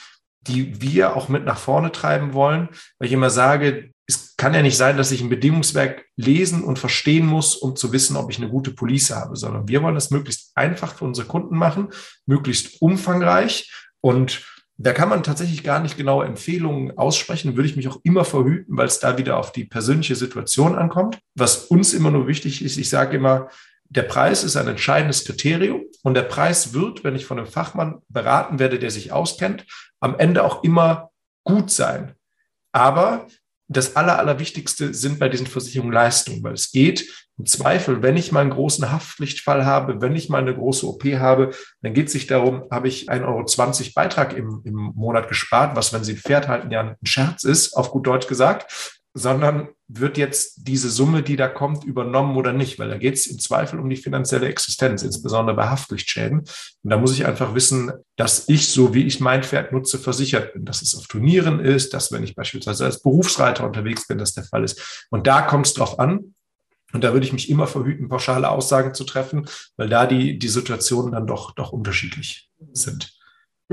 die 0.46 0.80
wir 0.80 1.16
auch 1.16 1.28
mit 1.28 1.44
nach 1.44 1.58
vorne 1.58 1.92
treiben 1.92 2.32
wollen, 2.32 2.68
weil 2.98 3.06
ich 3.06 3.12
immer 3.12 3.30
sage, 3.30 3.90
es 4.06 4.36
kann 4.36 4.54
ja 4.54 4.62
nicht 4.62 4.76
sein, 4.76 4.96
dass 4.96 5.12
ich 5.12 5.22
ein 5.22 5.30
Bedingungswerk 5.30 6.04
lesen 6.16 6.62
und 6.62 6.78
verstehen 6.78 7.26
muss, 7.26 7.56
um 7.56 7.74
zu 7.76 7.92
wissen, 7.92 8.16
ob 8.16 8.30
ich 8.30 8.38
eine 8.38 8.50
gute 8.50 8.70
Police 8.70 9.10
habe, 9.10 9.36
sondern 9.36 9.66
wir 9.68 9.82
wollen 9.82 9.94
das 9.94 10.10
möglichst 10.10 10.52
einfach 10.54 10.94
für 10.94 11.06
unsere 11.06 11.26
Kunden 11.26 11.56
machen, 11.56 11.88
möglichst 12.26 12.82
umfangreich 12.82 13.72
und 14.00 14.44
da 14.76 14.92
kann 14.92 15.08
man 15.08 15.22
tatsächlich 15.22 15.62
gar 15.62 15.80
nicht 15.80 15.96
genaue 15.96 16.26
Empfehlungen 16.26 16.98
aussprechen, 16.98 17.56
würde 17.56 17.68
ich 17.68 17.76
mich 17.76 17.88
auch 17.88 18.00
immer 18.02 18.24
verhüten, 18.24 18.76
weil 18.76 18.88
es 18.88 18.98
da 18.98 19.16
wieder 19.16 19.38
auf 19.38 19.52
die 19.52 19.64
persönliche 19.64 20.16
Situation 20.16 20.74
ankommt. 20.74 21.20
Was 21.36 21.66
uns 21.66 21.94
immer 21.94 22.10
nur 22.10 22.26
wichtig 22.26 22.64
ist, 22.64 22.76
ich 22.76 22.88
sage 22.88 23.16
immer, 23.16 23.48
der 23.88 24.02
Preis 24.02 24.42
ist 24.42 24.56
ein 24.56 24.66
entscheidendes 24.66 25.24
Kriterium 25.24 25.82
und 26.02 26.14
der 26.14 26.22
Preis 26.22 26.72
wird, 26.72 27.04
wenn 27.04 27.14
ich 27.14 27.26
von 27.26 27.38
einem 27.38 27.46
Fachmann 27.46 28.00
beraten 28.08 28.58
werde, 28.58 28.80
der 28.80 28.90
sich 28.90 29.12
auskennt, 29.12 29.64
am 30.04 30.18
Ende 30.18 30.44
auch 30.44 30.62
immer 30.62 31.10
gut 31.44 31.70
sein. 31.70 32.12
Aber 32.72 33.26
das 33.68 33.96
Aller, 33.96 34.18
Allerwichtigste 34.18 34.92
sind 34.92 35.18
bei 35.18 35.30
diesen 35.30 35.46
Versicherungen 35.46 35.92
Leistungen, 35.92 36.42
weil 36.42 36.52
es 36.52 36.70
geht 36.70 37.10
im 37.38 37.46
Zweifel, 37.46 38.02
wenn 38.02 38.16
ich 38.16 38.30
mal 38.30 38.42
einen 38.42 38.50
großen 38.50 38.92
Haftpflichtfall 38.92 39.64
habe, 39.64 40.00
wenn 40.02 40.14
ich 40.14 40.28
mal 40.28 40.42
eine 40.42 40.54
große 40.54 40.86
OP 40.86 41.04
habe, 41.04 41.52
dann 41.80 41.94
geht 41.94 42.06
es 42.06 42.12
sich 42.12 42.26
darum, 42.26 42.64
habe 42.70 42.86
ich 42.86 43.10
1,20 43.10 43.24
Euro 43.24 43.90
Beitrag 43.94 44.36
im, 44.36 44.60
im 44.64 44.92
Monat 44.94 45.28
gespart, 45.28 45.74
was, 45.74 45.92
wenn 45.92 46.04
Sie 46.04 46.12
ein 46.12 46.18
Pferd 46.18 46.48
halten, 46.48 46.70
ja 46.70 46.80
ein 46.80 46.96
Scherz 47.02 47.42
ist, 47.42 47.72
auf 47.72 47.90
gut 47.90 48.06
Deutsch 48.06 48.28
gesagt 48.28 48.93
sondern 49.16 49.68
wird 49.86 50.18
jetzt 50.18 50.66
diese 50.66 50.90
Summe, 50.90 51.22
die 51.22 51.36
da 51.36 51.46
kommt, 51.46 51.84
übernommen 51.84 52.36
oder 52.36 52.52
nicht? 52.52 52.80
Weil 52.80 52.88
da 52.88 52.98
geht 52.98 53.14
es 53.14 53.26
im 53.28 53.38
Zweifel 53.38 53.78
um 53.78 53.88
die 53.88 53.96
finanzielle 53.96 54.48
Existenz, 54.48 55.04
insbesondere 55.04 55.56
bei 55.56 55.68
Haftpflichtschäden. 55.68 56.40
Und 56.40 56.90
da 56.90 56.98
muss 56.98 57.12
ich 57.12 57.24
einfach 57.24 57.54
wissen, 57.54 57.92
dass 58.16 58.48
ich, 58.48 58.68
so 58.68 58.92
wie 58.92 59.04
ich 59.04 59.20
mein 59.20 59.44
Pferd 59.44 59.72
nutze, 59.72 60.00
versichert 60.00 60.52
bin, 60.52 60.64
dass 60.64 60.82
es 60.82 60.96
auf 60.96 61.06
Turnieren 61.06 61.60
ist, 61.60 61.94
dass 61.94 62.10
wenn 62.10 62.24
ich 62.24 62.34
beispielsweise 62.34 62.84
als 62.84 63.02
Berufsreiter 63.02 63.64
unterwegs 63.64 64.08
bin, 64.08 64.18
dass 64.18 64.34
der 64.34 64.44
Fall 64.44 64.64
ist. 64.64 65.06
Und 65.10 65.28
da 65.28 65.42
kommt 65.42 65.66
es 65.66 65.74
drauf 65.74 66.00
an. 66.00 66.34
Und 66.92 67.02
da 67.02 67.12
würde 67.12 67.26
ich 67.26 67.32
mich 67.32 67.50
immer 67.50 67.66
verhüten, 67.66 68.08
pauschale 68.08 68.48
Aussagen 68.48 68.94
zu 68.94 69.04
treffen, 69.04 69.46
weil 69.76 69.88
da 69.88 70.06
die, 70.06 70.38
die 70.38 70.48
Situationen 70.48 71.12
dann 71.12 71.26
doch, 71.26 71.52
doch 71.52 71.72
unterschiedlich 71.72 72.50
sind. 72.72 73.13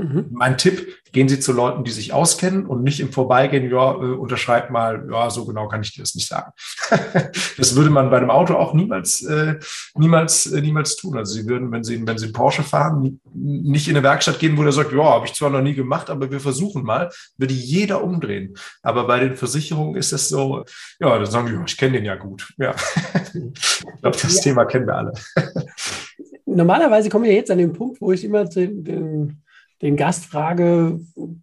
Mhm. 0.02 0.26
Mein 0.30 0.58
Tipp, 0.58 0.96
gehen 1.12 1.28
Sie 1.28 1.38
zu 1.38 1.52
Leuten, 1.52 1.84
die 1.84 1.90
sich 1.90 2.12
auskennen 2.12 2.66
und 2.66 2.82
nicht 2.82 3.00
im 3.00 3.12
Vorbeigehen, 3.12 3.70
ja, 3.70 3.92
äh, 3.92 4.14
unterschreibt 4.14 4.70
mal, 4.70 5.06
ja, 5.10 5.30
so 5.30 5.44
genau 5.44 5.68
kann 5.68 5.82
ich 5.82 5.94
dir 5.94 6.02
das 6.02 6.14
nicht 6.14 6.26
sagen. 6.26 6.52
das 7.58 7.76
würde 7.76 7.90
man 7.90 8.10
bei 8.10 8.16
einem 8.16 8.30
Auto 8.30 8.54
auch 8.54 8.74
niemals, 8.74 9.22
äh, 9.22 9.58
niemals, 9.94 10.46
äh, 10.46 10.60
niemals 10.60 10.96
tun. 10.96 11.16
Also 11.16 11.34
Sie 11.34 11.46
würden, 11.46 11.70
wenn 11.70 11.84
Sie, 11.84 12.04
wenn 12.06 12.18
Sie 12.18 12.26
einen 12.26 12.32
Porsche 12.32 12.62
fahren, 12.62 13.20
nicht 13.34 13.88
in 13.88 13.96
eine 13.96 14.02
Werkstatt 14.02 14.38
gehen, 14.38 14.56
wo 14.56 14.62
der 14.62 14.72
sagt, 14.72 14.92
ja, 14.92 15.04
habe 15.04 15.26
ich 15.26 15.34
zwar 15.34 15.50
noch 15.50 15.62
nie 15.62 15.74
gemacht, 15.74 16.10
aber 16.10 16.30
wir 16.30 16.40
versuchen 16.40 16.82
mal, 16.82 17.10
würde 17.36 17.54
jeder 17.54 18.02
umdrehen. 18.02 18.54
Aber 18.82 19.06
bei 19.06 19.20
den 19.20 19.36
Versicherungen 19.36 19.96
ist 19.96 20.12
es 20.12 20.28
so, 20.28 20.64
ja, 20.98 21.16
dann 21.16 21.26
sagen 21.26 21.46
die, 21.46 21.52
ja, 21.52 21.62
ich 21.66 21.76
kenne 21.76 21.92
den 21.92 22.04
ja 22.04 22.16
gut. 22.16 22.52
Ja. 22.56 22.74
ich 23.34 24.00
glaube, 24.00 24.16
das 24.20 24.36
ja. 24.36 24.42
Thema 24.42 24.64
kennen 24.64 24.86
wir 24.86 24.96
alle. 24.96 25.12
Normalerweise 26.46 27.08
kommen 27.08 27.24
wir 27.24 27.34
jetzt 27.34 27.50
an 27.50 27.58
den 27.58 27.72
Punkt, 27.72 28.00
wo 28.00 28.12
ich 28.12 28.24
immer 28.24 28.44
den, 28.44 28.84
den 28.84 29.42
den 29.82 29.96
Gast 29.96 30.26
frage, 30.26 31.00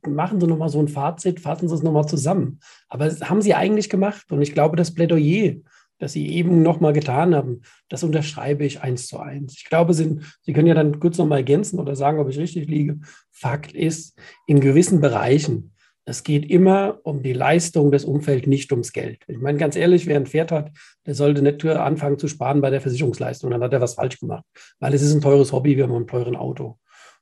machen 0.08 0.40
Sie 0.40 0.48
nochmal 0.48 0.70
so 0.70 0.80
ein 0.80 0.88
Fazit, 0.88 1.40
fassen 1.42 1.68
Sie 1.68 1.76
es 1.76 1.84
nochmal 1.84 2.08
zusammen. 2.08 2.60
Aber 2.88 3.06
das 3.06 3.30
haben 3.30 3.42
Sie 3.42 3.54
eigentlich 3.54 3.90
gemacht 3.90 4.32
und 4.32 4.42
ich 4.42 4.54
glaube, 4.54 4.78
das 4.78 4.94
Plädoyer, 4.94 5.56
das 6.00 6.14
Sie 6.14 6.30
eben 6.30 6.64
nochmal 6.64 6.94
getan 6.94 7.36
haben, 7.36 7.62
das 7.90 8.04
unterschreibe 8.04 8.66
ich 8.66 8.82
eins 8.82 9.08
zu 9.08 9.20
eins. 9.20 9.56
Ich 9.58 9.66
glaube, 9.66 9.94
Sie, 9.94 10.20
Sie 10.42 10.54
können 10.54 10.68
ja 10.68 10.74
dann 10.74 11.00
kurz 11.00 11.18
nochmal 11.18 11.40
ergänzen 11.40 11.80
oder 11.80 11.96
sagen, 11.96 12.20
ob 12.20 12.30
ich 12.30 12.40
richtig 12.40 12.68
liege. 12.70 13.00
Fakt 13.32 13.74
ist, 13.74 14.18
in 14.48 14.62
gewissen 14.62 15.02
Bereichen, 15.02 15.74
es 16.06 16.24
geht 16.24 16.50
immer 16.50 17.00
um 17.04 17.22
die 17.22 17.34
Leistung 17.34 17.92
des 17.92 18.04
Umfelds, 18.04 18.48
nicht 18.48 18.72
ums 18.72 18.94
Geld. 18.94 19.20
Ich 19.28 19.38
meine, 19.38 19.60
ganz 19.60 19.76
ehrlich, 19.76 20.08
wer 20.08 20.16
ein 20.16 20.26
Pferd 20.26 20.52
hat, 20.52 20.72
der 21.06 21.14
sollte 21.14 21.44
nicht 21.44 21.64
anfangen 21.66 22.18
zu 22.18 22.28
sparen 22.28 22.62
bei 22.62 22.72
der 22.72 22.82
Versicherungsleistung. 22.82 23.52
Dann 23.52 23.62
hat 23.62 23.74
er 23.74 23.82
was 23.82 23.94
falsch 23.94 24.20
gemacht, 24.20 24.44
weil 24.80 24.94
es 24.96 25.04
ist 25.04 25.14
ein 25.14 25.22
teures 25.22 25.52
Hobby 25.52 25.78
wie 25.78 25.84
mit 25.84 25.92
einem 25.92 26.08
teuren 26.08 26.36
Auto. 26.36 26.80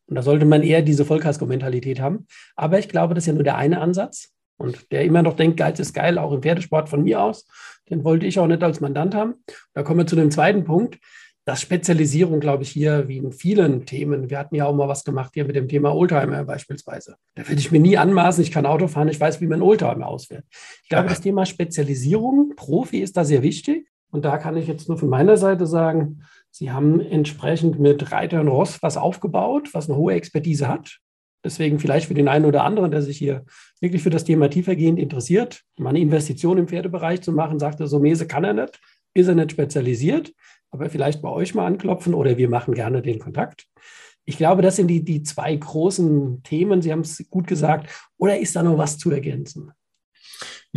Und 0.07 0.15
da 0.15 0.21
sollte 0.21 0.45
man 0.45 0.63
eher 0.63 0.81
diese 0.81 1.05
Vollkasko-Mentalität 1.05 1.99
haben. 1.99 2.27
Aber 2.55 2.79
ich 2.79 2.89
glaube, 2.89 3.13
das 3.13 3.23
ist 3.23 3.27
ja 3.27 3.33
nur 3.33 3.43
der 3.43 3.57
eine 3.57 3.81
Ansatz. 3.81 4.33
Und 4.57 4.91
der 4.91 5.03
immer 5.03 5.21
noch 5.21 5.35
denkt, 5.35 5.57
Geiz 5.57 5.79
ist 5.79 5.93
geil, 5.93 6.17
auch 6.17 6.31
im 6.31 6.41
Pferdesport 6.41 6.89
von 6.89 7.03
mir 7.03 7.21
aus, 7.21 7.45
den 7.89 8.03
wollte 8.03 8.25
ich 8.25 8.39
auch 8.39 8.47
nicht 8.47 8.63
als 8.63 8.81
Mandant 8.81 9.13
haben. 9.13 9.35
Da 9.73 9.83
kommen 9.83 9.99
wir 9.99 10.07
zu 10.07 10.15
dem 10.15 10.31
zweiten 10.31 10.63
Punkt. 10.63 10.97
Das 11.45 11.61
Spezialisierung, 11.61 12.41
glaube 12.41 12.63
ich, 12.63 12.69
hier 12.69 13.07
wie 13.07 13.17
in 13.17 13.31
vielen 13.31 13.85
Themen. 13.85 14.29
Wir 14.29 14.39
hatten 14.39 14.55
ja 14.55 14.65
auch 14.65 14.75
mal 14.75 14.89
was 14.89 15.05
gemacht 15.05 15.31
hier 15.33 15.45
mit 15.45 15.55
dem 15.55 15.69
Thema 15.69 15.95
Oldtimer 15.95 16.43
beispielsweise. 16.43 17.15
Da 17.35 17.47
würde 17.47 17.59
ich 17.59 17.71
mir 17.71 17.79
nie 17.79 17.97
anmaßen, 17.97 18.43
ich 18.43 18.51
kann 18.51 18.65
Auto 18.65 18.87
fahren, 18.87 19.07
ich 19.07 19.19
weiß, 19.19 19.39
wie 19.39 19.47
man 19.47 19.61
Oldtimer 19.61 20.07
auswählt. 20.07 20.43
Ich 20.83 20.89
glaube, 20.89 21.07
das 21.07 21.21
Thema 21.21 21.45
Spezialisierung, 21.45 22.53
Profi 22.57 22.99
ist 22.99 23.15
da 23.15 23.23
sehr 23.23 23.43
wichtig. 23.43 23.87
Und 24.11 24.25
da 24.25 24.37
kann 24.37 24.57
ich 24.57 24.67
jetzt 24.67 24.89
nur 24.89 24.97
von 24.97 25.09
meiner 25.09 25.37
Seite 25.37 25.65
sagen, 25.67 26.23
Sie 26.57 26.71
haben 26.71 26.99
entsprechend 26.99 27.79
mit 27.79 28.11
Reiter 28.11 28.41
und 28.41 28.47
Ross 28.47 28.79
was 28.81 28.97
aufgebaut, 28.97 29.69
was 29.73 29.87
eine 29.87 29.97
hohe 29.97 30.15
Expertise 30.15 30.67
hat. 30.67 30.97
Deswegen 31.45 31.77
vielleicht 31.77 32.07
für 32.07 32.15
den 32.15 32.27
einen 32.27 32.45
oder 32.45 32.63
anderen, 32.63 32.89
der 32.89 33.03
sich 33.03 33.19
hier 33.19 33.45
wirklich 33.79 34.01
für 34.01 34.09
das 34.09 34.23
Thema 34.23 34.49
tiefergehend 34.49 34.97
interessiert, 34.97 35.61
mal 35.77 35.89
eine 35.89 35.99
Investition 35.99 36.57
im 36.57 36.67
Pferdebereich 36.67 37.21
zu 37.21 37.31
machen, 37.31 37.59
sagt 37.59 37.79
er, 37.79 37.85
so 37.85 37.99
Mese 37.99 38.25
kann 38.25 38.43
er 38.43 38.53
nicht, 38.53 38.79
ist 39.13 39.27
er 39.27 39.35
nicht 39.35 39.51
spezialisiert, 39.51 40.33
aber 40.71 40.89
vielleicht 40.89 41.21
bei 41.21 41.29
euch 41.29 41.53
mal 41.53 41.67
anklopfen 41.67 42.15
oder 42.15 42.37
wir 42.37 42.49
machen 42.49 42.73
gerne 42.73 43.03
den 43.03 43.19
Kontakt. 43.19 43.67
Ich 44.25 44.37
glaube, 44.37 44.63
das 44.63 44.77
sind 44.77 44.87
die, 44.87 45.05
die 45.05 45.21
zwei 45.21 45.55
großen 45.55 46.41
Themen. 46.41 46.81
Sie 46.81 46.91
haben 46.91 47.01
es 47.01 47.23
gut 47.29 47.45
gesagt. 47.45 47.91
Oder 48.17 48.39
ist 48.39 48.55
da 48.55 48.63
noch 48.63 48.79
was 48.79 48.97
zu 48.97 49.11
ergänzen? 49.11 49.71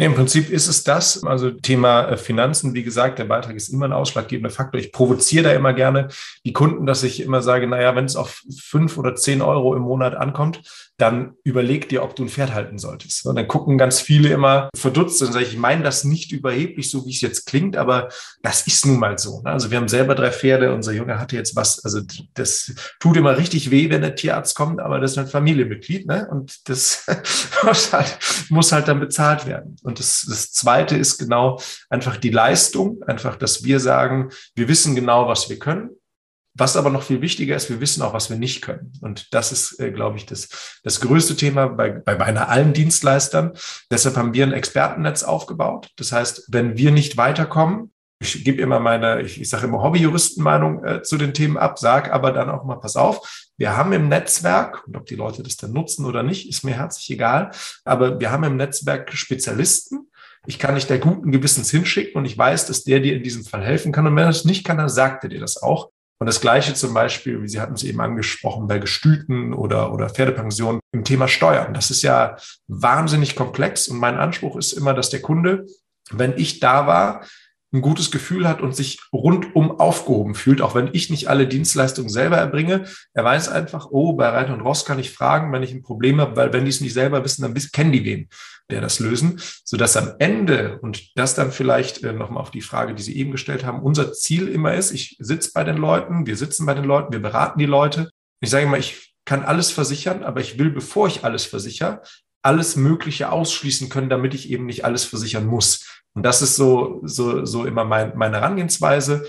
Nee, 0.00 0.06
im 0.06 0.14
Prinzip 0.14 0.48
ist 0.48 0.66
es 0.66 0.82
das. 0.82 1.22
Also 1.24 1.50
Thema 1.50 2.08
äh, 2.08 2.16
Finanzen, 2.16 2.72
wie 2.72 2.82
gesagt, 2.82 3.18
der 3.18 3.26
Beitrag 3.26 3.54
ist 3.54 3.68
immer 3.68 3.84
ein 3.84 3.92
ausschlaggebender 3.92 4.48
Faktor. 4.48 4.80
Ich 4.80 4.92
provoziere 4.92 5.44
da 5.44 5.52
immer 5.52 5.74
gerne 5.74 6.08
die 6.42 6.54
Kunden, 6.54 6.86
dass 6.86 7.02
ich 7.02 7.20
immer 7.20 7.42
sage, 7.42 7.66
naja, 7.66 7.94
wenn 7.94 8.06
es 8.06 8.16
auf 8.16 8.42
fünf 8.58 8.96
oder 8.96 9.14
zehn 9.14 9.42
Euro 9.42 9.76
im 9.76 9.82
Monat 9.82 10.14
ankommt, 10.14 10.62
dann 11.00 11.34
überleg 11.44 11.88
dir, 11.88 12.02
ob 12.02 12.14
du 12.16 12.24
ein 12.24 12.28
Pferd 12.28 12.54
halten 12.54 12.78
solltest. 12.78 13.26
Und 13.26 13.36
dann 13.36 13.48
gucken 13.48 13.78
ganz 13.78 14.00
viele 14.00 14.30
immer 14.30 14.68
verdutzt 14.74 15.22
und 15.22 15.32
sage 15.32 15.44
ich, 15.44 15.56
meine 15.56 15.82
das 15.82 16.04
nicht 16.04 16.32
überheblich, 16.32 16.90
so 16.90 17.06
wie 17.06 17.10
es 17.10 17.20
jetzt 17.20 17.46
klingt, 17.46 17.76
aber 17.76 18.08
das 18.42 18.66
ist 18.66 18.86
nun 18.86 18.98
mal 18.98 19.18
so. 19.18 19.42
Ne? 19.42 19.50
Also 19.50 19.70
wir 19.70 19.78
haben 19.78 19.88
selber 19.88 20.14
drei 20.14 20.30
Pferde, 20.30 20.74
unser 20.74 20.92
Junge 20.92 21.18
hatte 21.18 21.36
jetzt 21.36 21.56
was, 21.56 21.84
also 21.84 22.00
das 22.34 22.74
tut 23.00 23.16
immer 23.16 23.36
richtig 23.36 23.70
weh, 23.70 23.90
wenn 23.90 24.02
der 24.02 24.14
Tierarzt 24.14 24.54
kommt, 24.56 24.80
aber 24.80 25.00
das 25.00 25.12
ist 25.12 25.18
ein 25.18 25.26
Familienmitglied 25.26 26.06
ne? 26.06 26.28
und 26.30 26.68
das 26.68 27.06
muss 27.64 27.92
halt, 27.92 28.18
muss 28.50 28.72
halt 28.72 28.88
dann 28.88 29.00
bezahlt 29.00 29.46
werden. 29.46 29.76
Das, 29.98 30.26
das 30.28 30.52
Zweite 30.52 30.96
ist 30.96 31.18
genau 31.18 31.60
einfach 31.88 32.16
die 32.16 32.30
Leistung, 32.30 33.02
einfach, 33.04 33.36
dass 33.36 33.64
wir 33.64 33.80
sagen, 33.80 34.30
wir 34.54 34.68
wissen 34.68 34.94
genau, 34.94 35.26
was 35.26 35.48
wir 35.48 35.58
können. 35.58 35.90
Was 36.54 36.76
aber 36.76 36.90
noch 36.90 37.04
viel 37.04 37.22
wichtiger 37.22 37.54
ist, 37.54 37.70
wir 37.70 37.80
wissen 37.80 38.02
auch, 38.02 38.12
was 38.12 38.28
wir 38.28 38.36
nicht 38.36 38.60
können. 38.60 38.92
Und 39.00 39.32
das 39.32 39.52
ist, 39.52 39.78
äh, 39.78 39.92
glaube 39.92 40.18
ich, 40.18 40.26
das, 40.26 40.80
das 40.82 41.00
größte 41.00 41.36
Thema 41.36 41.68
bei, 41.68 41.90
bei 41.90 42.16
beinahe 42.16 42.48
allen 42.48 42.72
Dienstleistern. 42.72 43.52
Deshalb 43.90 44.16
haben 44.16 44.34
wir 44.34 44.44
ein 44.44 44.52
Expertennetz 44.52 45.22
aufgebaut. 45.22 45.90
Das 45.96 46.10
heißt, 46.10 46.48
wenn 46.48 46.76
wir 46.76 46.90
nicht 46.90 47.16
weiterkommen, 47.16 47.92
ich 48.20 48.44
gebe 48.44 48.60
immer 48.60 48.80
meine, 48.80 49.22
ich, 49.22 49.40
ich 49.40 49.48
sage 49.48 49.66
immer 49.66 49.82
Hobbyjuristenmeinung 49.82 50.84
äh, 50.84 51.02
zu 51.02 51.16
den 51.16 51.32
Themen 51.32 51.56
ab, 51.56 51.78
sage 51.78 52.12
aber 52.12 52.32
dann 52.32 52.50
auch 52.50 52.64
mal, 52.64 52.76
pass 52.76 52.96
auf, 52.96 53.49
wir 53.60 53.76
haben 53.76 53.92
im 53.92 54.08
Netzwerk, 54.08 54.86
und 54.86 54.96
ob 54.96 55.04
die 55.04 55.16
Leute 55.16 55.42
das 55.42 55.58
dann 55.58 55.74
nutzen 55.74 56.06
oder 56.06 56.22
nicht, 56.22 56.48
ist 56.48 56.64
mir 56.64 56.76
herzlich 56.76 57.10
egal, 57.10 57.50
aber 57.84 58.18
wir 58.18 58.32
haben 58.32 58.44
im 58.44 58.56
Netzwerk 58.56 59.12
Spezialisten. 59.12 60.10
Ich 60.46 60.58
kann 60.58 60.72
nicht 60.72 60.88
der 60.88 60.98
guten 60.98 61.30
Gewissens 61.30 61.70
hinschicken 61.70 62.14
und 62.14 62.24
ich 62.24 62.38
weiß, 62.38 62.64
dass 62.64 62.84
der 62.84 63.00
dir 63.00 63.14
in 63.14 63.22
diesem 63.22 63.44
Fall 63.44 63.62
helfen 63.62 63.92
kann. 63.92 64.06
Und 64.06 64.16
wenn 64.16 64.24
er 64.24 64.30
es 64.30 64.46
nicht 64.46 64.64
kann, 64.64 64.78
dann 64.78 64.88
sagt 64.88 65.24
er 65.24 65.28
dir 65.28 65.40
das 65.40 65.62
auch. 65.62 65.90
Und 66.18 66.26
das 66.26 66.40
Gleiche 66.40 66.72
zum 66.72 66.94
Beispiel, 66.94 67.42
wie 67.42 67.48
Sie 67.48 67.60
hatten 67.60 67.74
es 67.74 67.84
eben 67.84 68.00
angesprochen, 68.00 68.66
bei 68.66 68.78
Gestüten 68.78 69.52
oder, 69.52 69.92
oder 69.92 70.08
Pferdepensionen 70.08 70.80
im 70.92 71.04
Thema 71.04 71.28
Steuern. 71.28 71.74
Das 71.74 71.90
ist 71.90 72.00
ja 72.00 72.36
wahnsinnig 72.66 73.36
komplex. 73.36 73.88
Und 73.88 73.98
mein 73.98 74.16
Anspruch 74.16 74.56
ist 74.56 74.72
immer, 74.72 74.94
dass 74.94 75.10
der 75.10 75.20
Kunde, 75.20 75.66
wenn 76.10 76.32
ich 76.38 76.60
da 76.60 76.86
war, 76.86 77.26
ein 77.72 77.82
gutes 77.82 78.10
Gefühl 78.10 78.48
hat 78.48 78.60
und 78.60 78.74
sich 78.74 79.00
rundum 79.12 79.78
aufgehoben 79.78 80.34
fühlt, 80.34 80.60
auch 80.60 80.74
wenn 80.74 80.90
ich 80.92 81.10
nicht 81.10 81.28
alle 81.28 81.46
Dienstleistungen 81.46 82.08
selber 82.08 82.36
erbringe. 82.36 82.84
Er 83.14 83.24
weiß 83.24 83.48
einfach, 83.48 83.88
oh, 83.90 84.14
bei 84.14 84.28
Reiter 84.28 84.52
und 84.52 84.62
Ross 84.62 84.84
kann 84.84 84.98
ich 84.98 85.12
fragen, 85.12 85.52
wenn 85.52 85.62
ich 85.62 85.72
ein 85.72 85.82
Problem 85.82 86.20
habe, 86.20 86.36
weil 86.36 86.52
wenn 86.52 86.64
die 86.64 86.70
es 86.70 86.80
nicht 86.80 86.94
selber 86.94 87.24
wissen, 87.24 87.42
dann 87.42 87.54
kennen 87.72 87.92
die 87.92 88.04
wen, 88.04 88.28
der 88.70 88.80
das 88.80 88.98
lösen, 88.98 89.40
sodass 89.64 89.96
am 89.96 90.14
Ende, 90.18 90.78
und 90.80 91.16
das 91.16 91.34
dann 91.34 91.52
vielleicht 91.52 92.02
äh, 92.02 92.12
nochmal 92.12 92.42
auf 92.42 92.50
die 92.50 92.60
Frage, 92.60 92.94
die 92.94 93.02
Sie 93.02 93.16
eben 93.16 93.30
gestellt 93.30 93.64
haben, 93.64 93.82
unser 93.82 94.12
Ziel 94.12 94.48
immer 94.48 94.74
ist, 94.74 94.90
ich 94.90 95.16
sitze 95.20 95.52
bei 95.54 95.62
den 95.62 95.76
Leuten, 95.76 96.26
wir 96.26 96.36
sitzen 96.36 96.66
bei 96.66 96.74
den 96.74 96.84
Leuten, 96.84 97.12
wir 97.12 97.22
beraten 97.22 97.58
die 97.58 97.66
Leute. 97.66 98.10
Ich 98.40 98.50
sage 98.50 98.66
immer, 98.66 98.78
ich 98.78 99.14
kann 99.24 99.44
alles 99.44 99.70
versichern, 99.70 100.24
aber 100.24 100.40
ich 100.40 100.58
will, 100.58 100.70
bevor 100.70 101.06
ich 101.06 101.24
alles 101.24 101.44
versichere, 101.44 102.02
alles 102.42 102.76
Mögliche 102.76 103.30
ausschließen 103.30 103.88
können, 103.90 104.08
damit 104.08 104.34
ich 104.34 104.50
eben 104.50 104.66
nicht 104.66 104.84
alles 104.84 105.04
versichern 105.04 105.46
muss. 105.46 105.89
Und 106.14 106.24
das 106.24 106.42
ist 106.42 106.56
so, 106.56 107.00
so, 107.04 107.44
so 107.44 107.64
immer 107.64 107.84
mein, 107.84 108.16
meine 108.16 108.36
Herangehensweise. 108.36 109.26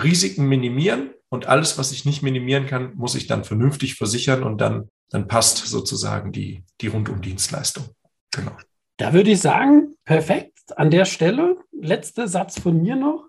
Risiken 0.00 0.46
minimieren 0.46 1.10
und 1.28 1.46
alles, 1.46 1.78
was 1.78 1.92
ich 1.92 2.04
nicht 2.04 2.22
minimieren 2.22 2.66
kann, 2.66 2.94
muss 2.96 3.14
ich 3.14 3.26
dann 3.26 3.44
vernünftig 3.44 3.96
versichern 3.96 4.42
und 4.42 4.60
dann, 4.60 4.88
dann 5.10 5.26
passt 5.28 5.58
sozusagen 5.58 6.32
die, 6.32 6.64
die 6.80 6.86
Rundum-Dienstleistung. 6.86 7.84
Genau. 8.32 8.52
Da 8.96 9.12
würde 9.12 9.30
ich 9.30 9.40
sagen, 9.40 9.94
perfekt. 10.04 10.58
An 10.76 10.90
der 10.90 11.04
Stelle, 11.04 11.56
letzter 11.72 12.28
Satz 12.28 12.60
von 12.60 12.80
mir 12.80 12.94
noch. 12.94 13.26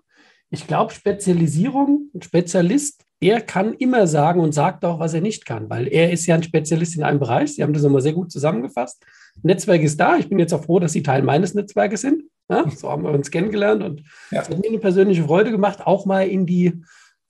Ich 0.50 0.66
glaube, 0.66 0.92
Spezialisierung, 0.92 2.10
Spezialist, 2.20 3.04
der 3.22 3.40
kann 3.40 3.74
immer 3.74 4.06
sagen 4.06 4.40
und 4.40 4.52
sagt 4.52 4.84
auch, 4.84 4.98
was 4.98 5.14
er 5.14 5.20
nicht 5.20 5.46
kann, 5.46 5.70
weil 5.70 5.88
er 5.88 6.12
ist 6.12 6.26
ja 6.26 6.34
ein 6.34 6.42
Spezialist 6.42 6.96
in 6.96 7.04
einem 7.04 7.20
Bereich. 7.20 7.54
Sie 7.54 7.62
haben 7.62 7.72
das 7.72 7.82
nochmal 7.82 8.02
sehr 8.02 8.12
gut 8.12 8.30
zusammengefasst. 8.30 9.02
Netzwerk 9.42 9.82
ist 9.82 9.98
da. 9.98 10.16
Ich 10.16 10.28
bin 10.28 10.38
jetzt 10.38 10.52
auch 10.52 10.64
froh, 10.64 10.78
dass 10.78 10.92
Sie 10.92 11.02
Teil 11.02 11.22
meines 11.22 11.54
Netzwerkes 11.54 12.02
sind. 12.02 12.24
Ja, 12.48 12.68
so 12.68 12.90
haben 12.90 13.04
wir 13.04 13.10
uns 13.10 13.30
kennengelernt 13.30 13.82
und 13.82 14.02
ja. 14.30 14.42
es 14.42 14.50
hat 14.50 14.58
mir 14.58 14.68
eine 14.68 14.78
persönliche 14.78 15.24
Freude 15.24 15.50
gemacht, 15.50 15.86
auch 15.86 16.06
mal 16.06 16.28
in 16.28 16.46
die 16.46 16.82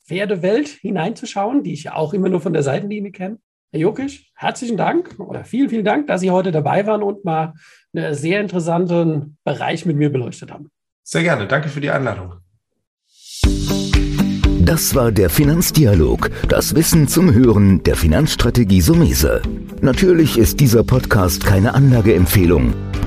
Pferdewelt 0.07 0.69
hineinzuschauen, 0.69 1.63
die 1.63 1.73
ich 1.73 1.85
ja 1.85 1.95
auch 1.95 2.13
immer 2.13 2.29
nur 2.29 2.41
von 2.41 2.53
der 2.53 2.63
Seitenlinie 2.63 3.13
kenne. 3.13 3.39
Herr 3.71 3.81
Jokisch, 3.81 4.31
herzlichen 4.35 4.77
Dank 4.77 5.15
oder 5.19 5.45
vielen, 5.45 5.71
vielen 5.71 5.85
Dank, 5.85 6.07
dass 6.07 6.21
Sie 6.21 6.31
heute 6.31 6.51
dabei 6.51 6.87
waren 6.87 7.03
und 7.03 7.25
mal 7.25 7.55
einen 7.95 8.15
sehr 8.15 8.41
interessanten 8.41 9.39
Bereich 9.45 9.87
mit 9.87 9.97
mir 9.97 10.11
beleuchtet 10.11 10.51
haben. 10.51 10.71
Sehr 11.03 11.23
gerne. 11.23 11.47
Danke 11.47 11.69
für 11.69 11.81
die 11.81 11.91
Einladung. 11.91 12.35
Das 14.65 14.95
war 14.95 15.11
der 15.11 15.29
Finanzdialog, 15.29 16.31
das 16.49 16.75
Wissen 16.75 17.09
zum 17.09 17.35
Hören 17.35 17.83
der 17.83 17.97
Finanzstrategie 17.97 18.81
Sumese. 18.81 19.43
Natürlich 19.81 20.39
ist 20.39 20.61
dieser 20.61 20.85
Podcast 20.85 21.45
keine 21.45 21.75
Anlageempfehlung. 21.75 22.92